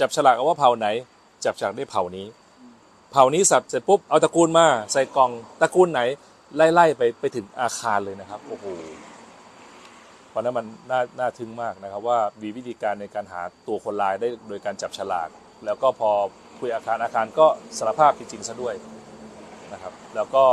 [0.00, 0.86] จับฉลากเอาว่าเผ่าไหน
[1.44, 2.26] จับฉลากได้เผ่านี้
[3.12, 5.30] เผ่านี้สับเสร็จปุ๊บเอาตระกูลมาใส่กล่อง
[5.60, 6.00] ตระกูลไหน
[6.56, 8.66] ไล่ๆไปไปถึงอาคารเลยนะครับโอ้โห
[10.30, 15.28] เพราะนั้นมันน่าน่าทึ่งมากนะครับว่ามีวิธีการในการหาตัวคนร้ายได้โดยการจับฉลาก
[15.64, 16.10] แล้วก็พอ
[16.58, 17.46] คุยอาคารอาคารก็
[17.78, 18.74] สารภาพจริงๆซะด้วย
[19.72, 20.44] นะครับ แล้วก็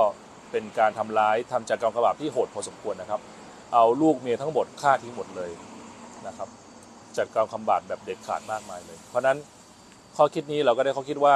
[0.52, 3.22] เป็นการทำร้ายทำจากกรรมกบาปที่โหดพอสมควรนะครับ
[3.74, 5.52] เอาลูกเมียทั้งหมดฆ่าทิ้งหมดเลย
[6.28, 6.50] นะครับ
[7.18, 9.38] จัดการคำบาปแบบเด็ดขาดมากมายเลย เพราะนั้น
[10.16, 11.36] ข้อคิดนี้เราก็ได้ข้อคิดว่า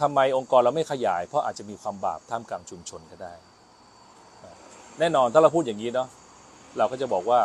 [0.00, 3.32] ทำไมองค์กรเราไม่ขยาย เพราะอาจจะมีความบาปท่ามกลางชุมชนก็ได้
[4.98, 6.08] แน่นอนถ้าเราพูดอย่างนี้เนาะ
[6.78, 7.40] เราก็จะบอกว่า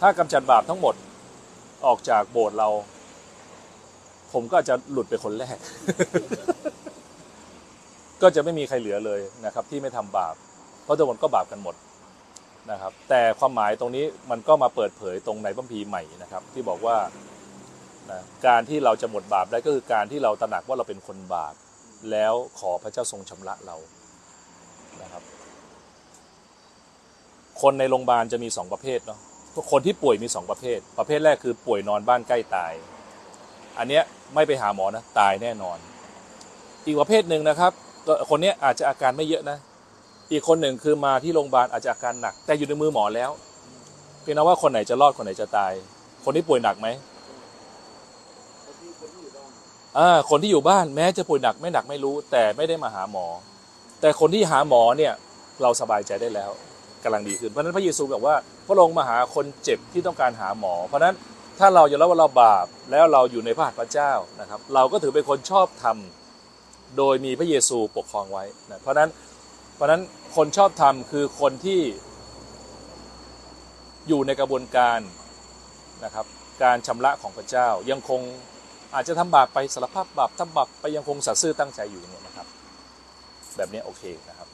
[0.00, 0.94] ถ้ากำจัดบาปทั้งหมด
[1.86, 2.68] ออกจากโบสถ์เรา
[4.32, 5.56] ผมก็จะหลุดไปคนแรก
[8.22, 10.34] ก็จะไม่มีใครเหลือเลยนะครับ ที่ไม่ทำบาป
[10.84, 11.74] เพราะทุกคนก็บาปกันหมด
[12.70, 16.96] นะครับ แต่ความหมายตรงนี้มันก็มาเปิดเผยตรงในพระคัมภีใหม่นะครับ ที่บอกว่า
[18.10, 21.54] นะการที่เราจะหมดบาปได้ก็คือการที่เราตระหนักว่าเราเป็นคนบาป
[22.10, 23.76] แล้วขอพระเจ้าทรงชำระเรา
[25.02, 25.22] นะครับ
[27.62, 29.20] คนในโรงพยาบาลจะมีสองประเภทเนาะ
[29.72, 32.72] คนที่ป่วยมีสองประเภท ประเภทแรกคือป่วยนอนบ้านใกล้ตาย
[33.78, 34.02] อันเนี้ย
[34.34, 35.78] ไม่ไปหาหมอนะตายแน่นอน
[36.86, 37.72] อีกประเภทหนึ่งนะครับ
[38.08, 39.58] ก็คนนี้อาจจะอาการไม่เยอะนะ
[40.32, 43.30] อีกคนหนึ่งคือมาที่โรงพยาบาลอาจจะอาการหนัก แต่อยู่ในมือหมอแล้ว
[44.22, 45.72] เพียงแต่ว่าคนไหนจะรอดคนไหนจะตาย
[46.24, 49.52] คนที่ป่วยหนักไหมคนที่อยู่บ้าน
[49.98, 53.26] อ่าคนที่อยู่บ้านแม้จะป่วยหนักไม่หนักไม่รู้ แต่ไม่ได้มาหาหมอ
[54.00, 55.12] แต่คนที่หาหมอเนี่ย
[55.62, 56.50] เราสบายใจได้แล้ว
[57.04, 58.36] กำลังดีขึ้นเพราะนั้นพระเยซูบอกว่า
[58.66, 61.14] พระองค์มาหาคนเจ็บที่ต้องการหาหมอ เพราะฉะนั้น
[61.58, 65.96] ถ้าเรายอมรับว่าเราบาปแล้วเราอยู่ในพระหัตถ์พระเจ้านะครับ เราก็ถือเป็นคนชอบธรรม
[66.96, 69.10] โดยมีพระเยซูปกครองไว้นะเพราะนั้น
[69.74, 70.02] เพราะนั้น
[70.36, 71.80] คนชอบธรรมคือคนที่
[74.08, 75.00] อยู่ในกระบวนการ
[76.04, 76.26] นะครับ
[76.62, 78.20] การชำระของพระเจ้ายังคง
[78.94, 82.46] อาจจะทำบาปไปสารภาพบาปทำบาปไปยังคงสัตย์ซื่อตั้งใจอยู่อย่างเงี้ยนะครับ
[83.56, 84.48] แบบนี้โอเคนะครับ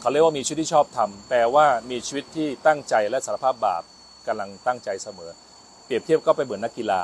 [0.00, 3.82] เขาเรียกว่ามีชีวิตที่ชอบทำแปลว่ามีชีวิตที่ตั้งใจและสารภาพบาป
[4.26, 5.30] กำลังตั้งใจเสมอ
[5.84, 7.02] เปรียบเทียบก็ไปเหมือนนักกีฬา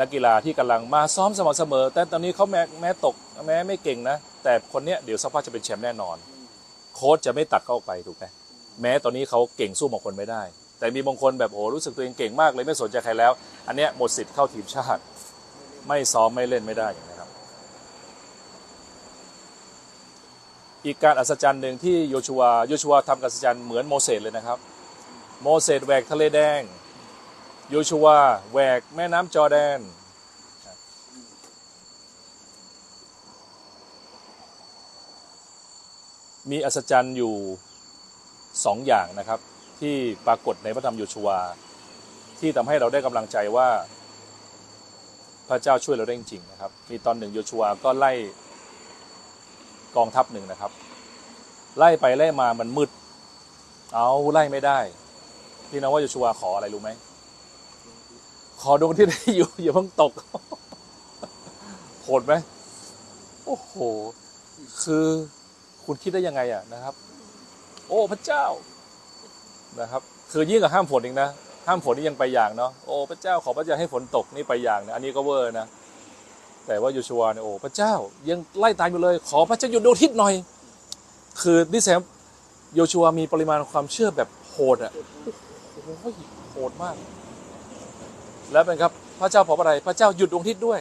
[0.00, 3.14] นักกีฬาที่กำลังมาซ้อมสม่ำเสมอ แต่ตอนนี้เขาแม้แม้ตก
[3.46, 6.16] แม้ไม่เก่งนะ แต่คนเนี้ยเดี๋ยวสักพักจะเป็นแชมป์แน่นอน
[6.94, 8.24] โค้ชจะไม่ตัดเข้าไปถูกไหม
[8.82, 10.42] แม้ตอนนี้เขาเก่งสู้บางคนไม่ได้
[10.78, 13.32] แต่มีบางคนแบบโอ้รู้สึกตัวเองเก่งมากเลยไม่สนใจใครแล้ว
[13.66, 15.02] อันเนี้ยหมดสิทธิ์เข้าทีมชาติ
[15.88, 17.28] ไม่ซ้อมไม่เล่นไม่ได้อย่างนะครับ
[20.84, 24.58] อีกการอัศจรรย์หนึ่งที่โยชัวโยชัวทำการอัศจรรย์เหมือนโมเสสเลยนะครับ
[25.42, 26.60] โมเสสแหวกทะเลแดง
[27.70, 28.06] โยชัว
[28.52, 29.80] แหวกแม่น้ำจอแดน
[36.50, 37.34] มีอัศจรรย์อยู่
[38.64, 39.40] สองอย่างนะครับ
[39.80, 39.94] ที่
[40.26, 41.30] ปรากฏในพระธรรมโยชัว
[42.40, 43.68] ที่ทำให้เราได้กำลังใจว่า
[45.48, 48.12] พระเจ้าช่วยเราได้จริงๆนะครับ มีตอนหนึ่งโยชัวก็ไล่
[49.96, 50.72] กองทัพหนึ่งนะครับ
[51.78, 52.90] ไล่ไปไล่มามันมืด
[53.94, 54.78] เอาไล่ไม่ได้
[55.70, 56.90] พี่น้องว่าโยชัวขออะไรรู้ไหม
[58.64, 60.12] ขอดวงที่ได้อยู่อย่าเพิ่งตก
[62.02, 62.32] โหดไหม
[63.46, 63.74] โอ้โห
[64.82, 65.06] คือ
[65.84, 66.94] คุณคิดได้ยังไงอะนะครับ
[67.88, 68.44] โอ้พระเจ้า
[69.80, 71.28] นะครับ คือยิ่งกับห้ามฝนอีกนะ
[71.66, 75.66] ห้ามฝนนี่ยังไปอย่างเนาะโอ้พระเจ้าขอพระเจ้าให้ฝนตกนี่ไปอย่างนะอันนี้ก็เวอร์นะ
[76.66, 77.94] แต่ว่าโยชัวเนี่ยโอ้พระเจ้า
[78.28, 80.34] ยังไล่ตามอยู่เลย ขอพระเจ้าหยุดดวงอาทิตย์หน่อย
[81.42, 82.00] คือนี่แซม
[82.74, 84.92] โยชัวมีปริมาณความเชื่อแบบโหดอะ
[85.72, 86.04] โอ้โห
[86.52, 86.94] โหดมาก
[88.52, 90.80] แล้วเป็นครับพระเจ้าบออะไรพระเจ้าหยุดดวงอาทิตย์ด้วย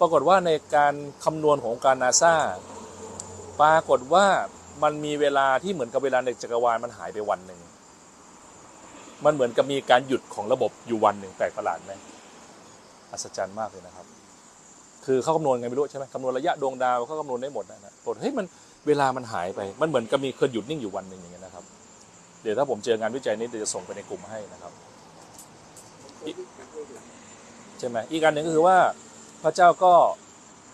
[0.00, 0.94] ปรากฏว่าในการ
[1.24, 2.34] คำนวณของการนาซา
[3.60, 4.26] ปรากฏว่า
[4.82, 7.60] มันมีเวลาที่เหมือนกับเวลาในจักรวาลมันหายไปวันหนึ่ง
[9.24, 11.92] มันเหมือนกับมีการหยุดของระบบอยู่วันหนึ่งแปลกประหลาดไหม
[13.10, 14.06] อัศจรรย์มากเลยนะครับ
[15.06, 18.46] คือเขาคำนวณไงไม่รู้ใช่ไหมคำนวณระยะดวงดาวเขาคำนวณได้หมดนะนะบอกเฮ้ยมัน
[18.86, 21.64] เวลามันหายไป มันเหมือนกับมีเคยหยุดนิ่งอยู่วันหนึ่งอย่างเงี้ยนะครับ
[22.42, 24.72] เดี๋ยวถ้าผมเจองานวิจัยนี้เดี๋ยวจะส่งไปในกลุ่มให้นะครับ
[27.78, 28.78] ใช่ไหมอีกอันหนึ่งก็คือว่า
[29.42, 29.94] พระเจ้าก็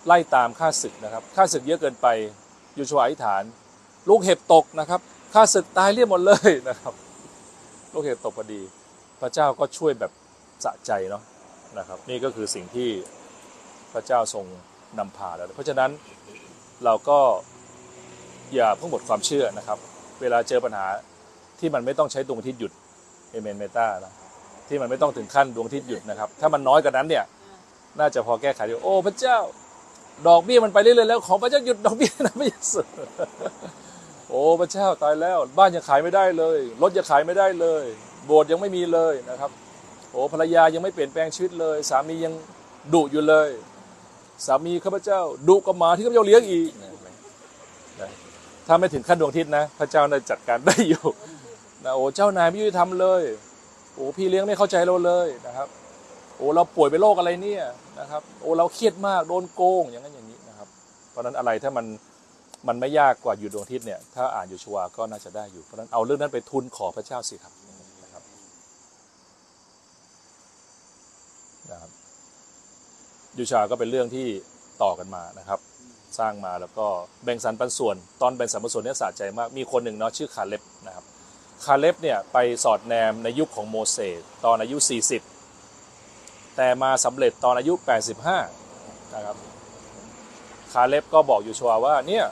[0.07, 2.07] ไล่ตามข้าศึกนะครับข้าศึกเยอะเกินไป
[2.79, 3.43] ยูชัวอธิษฐาน
[4.09, 5.01] ลูกเห็บตกนะครับ
[5.35, 6.95] ข้าศึกตายเรียบหมดเลยนะครับ
[7.93, 8.61] ลูกเห็บตกพอดี
[9.21, 10.13] พระเจ้าก็ช่วยแบบ
[10.65, 11.23] สะใจเนาะ
[11.79, 12.91] นะครับ นี่ก็คือสิ่งที่
[13.93, 14.45] พระเจ้าทรง
[14.99, 15.91] นำพาแล้วเพราะฉะนั้น
[16.85, 17.19] เราก็
[18.55, 19.79] อย่าเพิ่งหมดความเชื่อนะครับ
[20.21, 20.87] เวลาเจอปัญหา
[21.59, 22.73] ที่มันไม่ต้องใช้ดวงอาทิตย์หยุด
[23.31, 24.13] เอเมนเมตานะ
[24.69, 27.25] ที่มันไม่ต้องถึงขั้นดวงอาทิตย์หยุดนะครับ ถ้ามันน้อยกว่านั้นเนี่ย
[27.99, 29.39] น่าจะพอแก้ไขได้โอ้พระเจ้า
[30.29, 32.81] ดอกเบี้ยมันไปเรื่อยๆแล้ว ของพระเจ้าหยุดดอกเบี้ยนะพระเยซู
[34.29, 37.85] โอ้พระเจ้าตายแล้ว บ้านยังขายไม่ได้เลยรถยังขายไม่ได้เลย
[38.27, 39.51] โบสถ์ยังไม่มีเลยนะครับ
[40.11, 42.35] โอ้ภรรยายังไม่เปลี่ยนแปลงชีวิตเลย สามียัง
[42.95, 43.49] ดุอยู่เลย
[44.47, 46.71] สามีข้าพเจ้าดุกับหมาที่ข้าพเจ้าเลี้ยงอีก
[48.67, 51.05] ถ้าไม่ถึงขั้นดวงอาทิตย์นะ พระเจ้าน่าจะจัดการได้อยู่
[51.85, 53.23] นะโอ้เจ้านายไม่ยุติธรรมเลย
[53.95, 55.69] โอ้พี่เลี้ยงไม่เข้าใจเราเลยนะครับ
[56.37, 57.65] โอ้เราป่วยเป็นโรคอะไรเนี่ย
[58.01, 60.69] นะครับ โอ้เราเครียดมากโดนโกงอย่างนั้นอย่างนี้นะครับ
[61.11, 61.87] เพราะฉะนั้นอะไรถ้ามัน
[62.69, 67.53] มันไม่ยากกว่าอยู่ดวงอาทิตย์เนี่ยถ้าอ่านอยู่ชัวก็น่าจะได้อยู่เพราะฉะนั้นเอาเรื่องนั้นไปทุนขอพระเจ้าสิครับ
[68.03, 68.23] นะครับ
[71.71, 71.91] นะครับ
[73.39, 74.27] ยูชาก็เป็นเรื่องที่
[74.83, 75.61] ต่อกันมานะครับ
[76.19, 76.87] สร้างมาแล้วก็
[77.25, 81.05] แบ่งสรรปันส่วน ตอนแบ่งสรรปันส่วนเนี่ยสะใจมากมีคนหนึ่งเนาะชื่อคาเล็บนะครับ
[81.65, 84.77] คาเล็บเนี่ยไปสอดแนมในยุคของโมเสสตอนอายุ
[85.63, 87.75] 40 แต่มาสำเร็จตอนอายุ
[88.45, 89.37] 85 นะครับ
[90.73, 92.25] คาเล็บก็บอกยูชัวว่าเนี่ย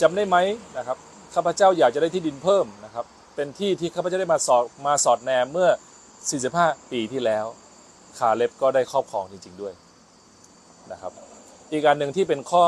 [0.00, 0.36] จำได้ไหม
[0.76, 0.96] นะครับ
[1.34, 3.04] ข้าพเจ้าอยากจะได้ที่ดินเพิ่มนะครับ
[3.34, 5.70] เป็นที่ที่ข้าพเจ้าได้มาสอดมาสอดแนมเมื่อ
[6.28, 7.46] 45 ปีที่แล้ว
[8.18, 9.74] คาเล็บก็ได้ครอบครองจริง ๆด้วย
[10.92, 11.12] นะครับ
[11.70, 12.66] อีกการหนึ่งที่เป็นข้อ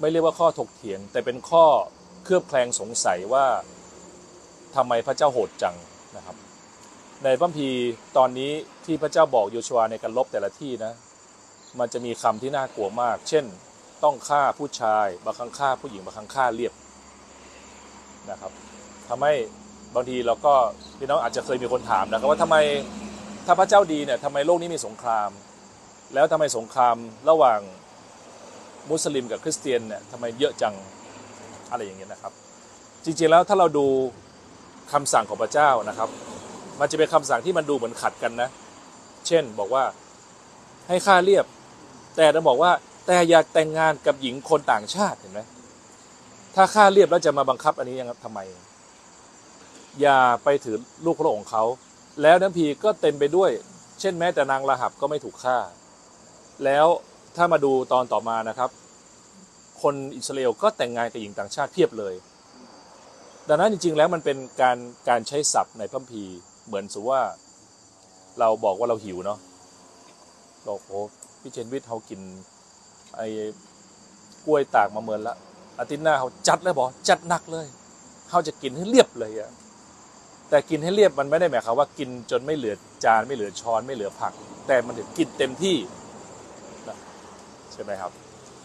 [0.00, 1.64] ไม่เรียกว่าข้อถกเถียง แต่เป็นข้อ
[2.28, 3.46] เคลือบแคลงสงสัยว่า
[4.76, 5.76] ทำไมพระเจ้าโหดจัง
[6.16, 6.36] นะครับ
[7.24, 8.52] ในพระคัมภีร์ตอนนี้
[8.84, 10.92] ที่พระเจ้าบอกโยชัวในการลบแต่ละที่นะ
[11.78, 13.44] มันจะมีคำที่น่ากลัวมาก เช่น
[14.04, 16.72] ต้องฆ่าผู้ชายบางครั้งฆ่าผู้หญิงบางครั้งฆ่าเรียบ
[18.30, 18.52] นะครับ
[19.08, 19.34] ทำให้
[19.94, 20.54] บางทีเราก็
[20.98, 22.56] พี่น้องอาจจะเคยมีคนถามนะครับว่าทำไม
[23.46, 25.30] ถ้าพระเจ้าดีเนี่ยทำไมโลกนี้มีสงคราม
[26.14, 26.96] แล้วทำไมสงคราม
[27.28, 27.60] ระหว่าง
[28.90, 30.74] มุสลิมกับคริสเตียนเนี่ยทำไมเยอะจัง
[31.76, 32.32] อะไรอย่างเงี้ยนะครับ
[33.04, 33.86] จริงๆแล้วถ้าเราดู
[34.92, 36.08] คำสั่งของพระเจ้านะครับ
[36.80, 38.48] มันจะเป็นคำสั่งที่มันดูเหมือนขัดกันนะ
[39.26, 39.84] เช่นบอกว่า
[40.88, 41.44] ให้ค่าเรียบ
[42.16, 42.72] แต่เราบอกว่า
[43.06, 45.40] แต่อย่าแต่งงานกับหญิงคนต่างชาติเห็นไหม
[46.54, 48.40] ถ้าค่าเรียบแล้วจะมาบังคับอันนี้ยังทำไม
[50.00, 51.64] อย่าไปถือลูกพระองค์เขา
[52.22, 53.50] แล้วน้ำพีก็เต็มไปด้วย
[54.00, 55.58] เช่นแม้แต่นางราหับก็ไม่ถูกฆ่า
[56.64, 56.86] แล้ว
[57.36, 58.70] ถ้ามาดูตอนต่อมานะครับ
[59.86, 62.14] คนอิสราเอลก็แต่งงานกับหญิงต่างชาติเพียบเลย
[63.48, 64.78] ดังนั้นจริง ๆ แล้วมันเป็นการ
[65.08, 66.24] การใช้ศัพท์ในพระคัมภี
[66.66, 67.20] เหมือนสุว่า
[68.38, 69.38] เราบอกว่าเราหิวเนาะ
[70.66, 71.00] บอกโอ้
[71.40, 72.20] พี่เชนวิทย์เขากิน
[73.16, 73.26] ไอ้
[74.44, 75.36] กล้วยตากมาเมินละ
[75.78, 77.66] อาทิตย์หน้าเขาจัดเลยบอกจัดหนักเลย
[78.28, 79.50] เขาจะกินให้เรียบเลยอะ
[80.50, 82.74] แต่กินให้เรียบมันไม่ได้หมายความว่ากินจนไม่เหลือ
[83.04, 84.32] จานไม่เหลือช้อนไม่เหลือผัก
[84.66, 85.76] แต่มันถึงกินเต็มที่
[87.72, 88.12] ใช่ไหมครับ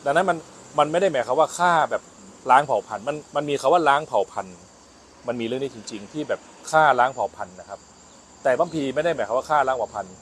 [0.05, 0.37] ดังนั้นมัน
[0.77, 2.03] มันไม่ได้หมายความว่าฆ่าแบบ
[2.51, 4.55] ล้างเผ่าพันธุ์มันมันมีคาว่าล้างเผ่าพันธุ์
[5.27, 6.39] มันมีเรื่องนี้จริง ๆ ที่แบบ
[6.71, 7.79] ฆ่าล้างเผ่าพันธุ์นะครับ
[8.43, 10.13] แต่บัมพีไม่ได้หมายความว่าฆ่าล้างเผ่าพันธุ์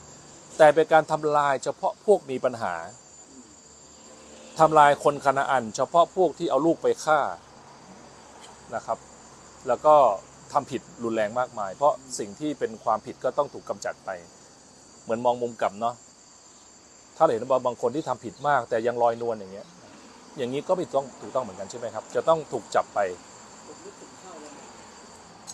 [0.58, 2.74] แต่เป็นการทำลายเฉพาะพวกมีปัญหา
[4.58, 7.20] ทำลายคนคานาอัน เฉพาะพวกที่เอาลูกไปฆ่า
[8.74, 8.98] นะครับ
[9.68, 9.94] แล้วก็
[10.52, 14.10] ทำผิดรุนแรงมากมาย เพราะสิ่งที่เป็นความผิดก็ต้องถูกกำจัดไป
[15.02, 15.94] เหมือนมองมุมกลับเนาะ
[17.16, 19.66] ถ้าเห็นว่าบางคนที่ทำผิดมาก แต่ยังลอยนวลอย่างเงี้ย
[20.36, 22.98] อย่างนี้ก็ไม่ต้องถูกต้องเหมือนกันใช่ไหมครับ จะต้องถูกจับไป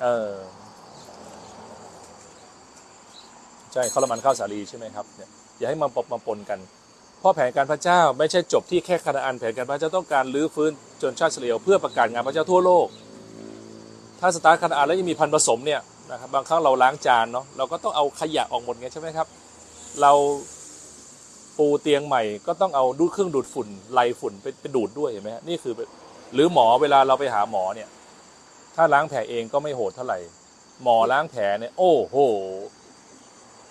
[0.03, 0.33] เออ
[3.73, 6.59] ใช่ข้าวละมันข้าวสาลีใช่ไหมครับเนี่ยอย่าให้มันปบมาปนกัน
[7.21, 10.71] เพราะแผนการพระเจ้าไม่ใช่จบที่แค่คานาอันแผนการพระเจ้าต้องการรื้อฟื้น
[11.03, 12.87] จนชาติเฉลียวเพื่อประกาศงานพระเจ้าทั่วโลก
[14.21, 19.27] ถ้าสตาร์คานาอันแล้วยังมีพันผสมเนี่ยนะครับบางครั้งเราล้างจานเนาะเราก็ต้องเอาขยะออกหมดไงใช่ไหมครับ
[20.01, 20.13] เรา
[21.59, 25.75] ปูเตียงใหม่ก็ต้องเอาดูดเครื่องดูดฝุ่นไล่ฝุ่นไปไปดูดด้วยเห็นไหมฮะนี่คือ
[26.35, 27.89] หรือหมอเวลาเราไปหาหมอเนี่ย
[28.77, 30.19] ถ้าล้างแผลเองก็ไม่โหดเท่าไหร่
[30.83, 32.17] หมอล้างแผลเนี่ย โอ้โห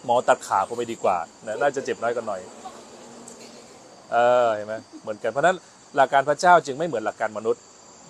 [0.06, 2.42] หมอตัดขาผมไปดีกว่านะน่าจะเจ็บน้อยกันหน่อย
[4.12, 5.58] เออเห็นไหมเหมือนกันเพราะนั้น
[5.96, 7.62] หลักการพระเจ้าจึงไม่เหมือนหลักการมนุษย์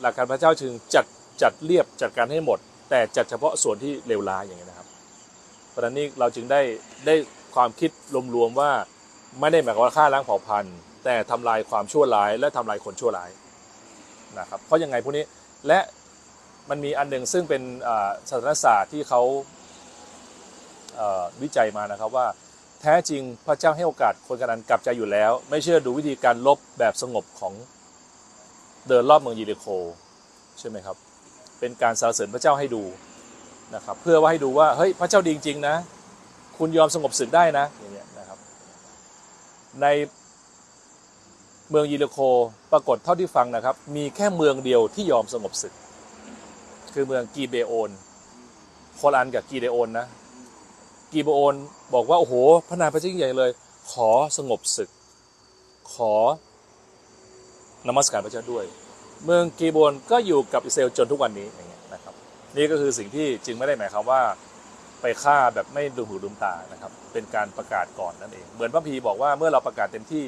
[0.02, 1.06] หลักการพระเจ้าจึงจัด
[1.42, 2.60] จัดเรียบจัดการให้หมด
[2.90, 4.88] แต่จัดเฉพาะส่วนที่เลวร้ายอย่างนี้นะครับ
[5.70, 6.62] เพราะฉะนั้นนี่เราจึงได้
[7.06, 7.16] ได้
[7.56, 7.92] ความคิด
[8.36, 8.72] รวมๆว่า
[9.40, 13.30] ไม่ได้หมายความว่าฆ่าล้างเผ่าพันธุ์ แต่ทำลายความชั่วร้าย และทำลายคนชั่วร้าย
[14.40, 15.26] นะครับเพราะยังไงพวกนี้
[15.68, 15.80] และ
[16.70, 17.62] มันมีอันหนึ่งซึ่งเป็น
[18.30, 19.22] ศาสนศาสตร์ที่เขา
[21.42, 22.28] วิจัยมานะครับว่า
[22.82, 27.54] แท้จริงพระเจ้าให้โอกาสคนกันนั้นกลับใจอยู่แล้ว ไม่เชื่อดูวิธีการลบแบบสงบของ
[28.88, 29.66] เดินรอบเมืองเยริโค
[30.60, 30.96] ใช่ไหมครับ
[31.60, 32.84] เป็นการสรรเสริญพระเจ้าให้ดู
[33.76, 35.76] นะครับ เพื่อว่าให้ดูว่าเฮ้ยพระเจ้าดีจริงๆนะ
[36.58, 37.95] คุณยอมสงบศึกได้นะอย่าง
[39.82, 39.88] ใน
[41.70, 42.18] เมืองยิริโค
[42.72, 45.74] ปรากฏเท่าที่ฟังนะครับ มีแค่เมืองเดียวที่ยอมสงบศึก
[46.94, 47.90] คือเมืองกีเบโอน
[48.96, 50.08] โคลานกับกีเดโอนนะ
[51.12, 51.56] กีเบโอน
[51.94, 52.34] บอกว่า โอ้โห
[52.70, 53.50] พระนามพระเจ้ายิ่งใหญ่เลย
[53.92, 54.90] ขอสงบศึก
[55.94, 56.14] ขอ
[57.88, 58.66] นมัสการพระเจ้าด้วย
[59.26, 62.14] เมืองกีโบนก็อยู่กับอิสราเอลจนทุกวันนี้อย่างเงี้ยนะครับ
[62.56, 64.22] นี่ก็คือสิ่งที่จึงไม่ได้หมายความว่า
[65.06, 70.26] ไปฆ่าแบบไม่ดูหูดูตานะครับ เป็นการประกาศก่อนนั่นเอง เหมือนพระพีบอกว่าเมื่อเราประกาศเต็มที่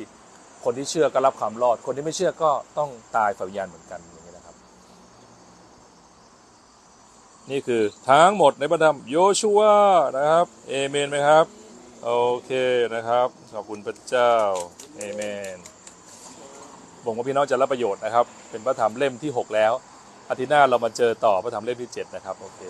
[0.63, 4.55] คนที่เชื่อก็รับความรอด คนที่ไม่เชื่อก็ต้องตายฝ่ายวิญญาณเหมือนกันอย่างนี้นะครับ
[7.51, 9.61] นี่คือทั้งหมดในพระธรรมโยชัว
[10.17, 11.45] นะครับเอเมนไหมครับ
[12.05, 12.11] โอ
[12.45, 12.51] เค
[12.95, 14.33] นะครับขอบคุณพระเจ้า
[14.97, 15.21] เอเม
[15.55, 15.57] น
[17.05, 19.73] ผมว่าพี่น้องจะรับประโยชน์นะครับ เป็นพระธรรมเล่มที่ 6 แล้ว
[20.29, 22.61] อาทิตย์หน้าเรามาเจอต่อพระธรรมเล่มที่ 7 นะครับโอเค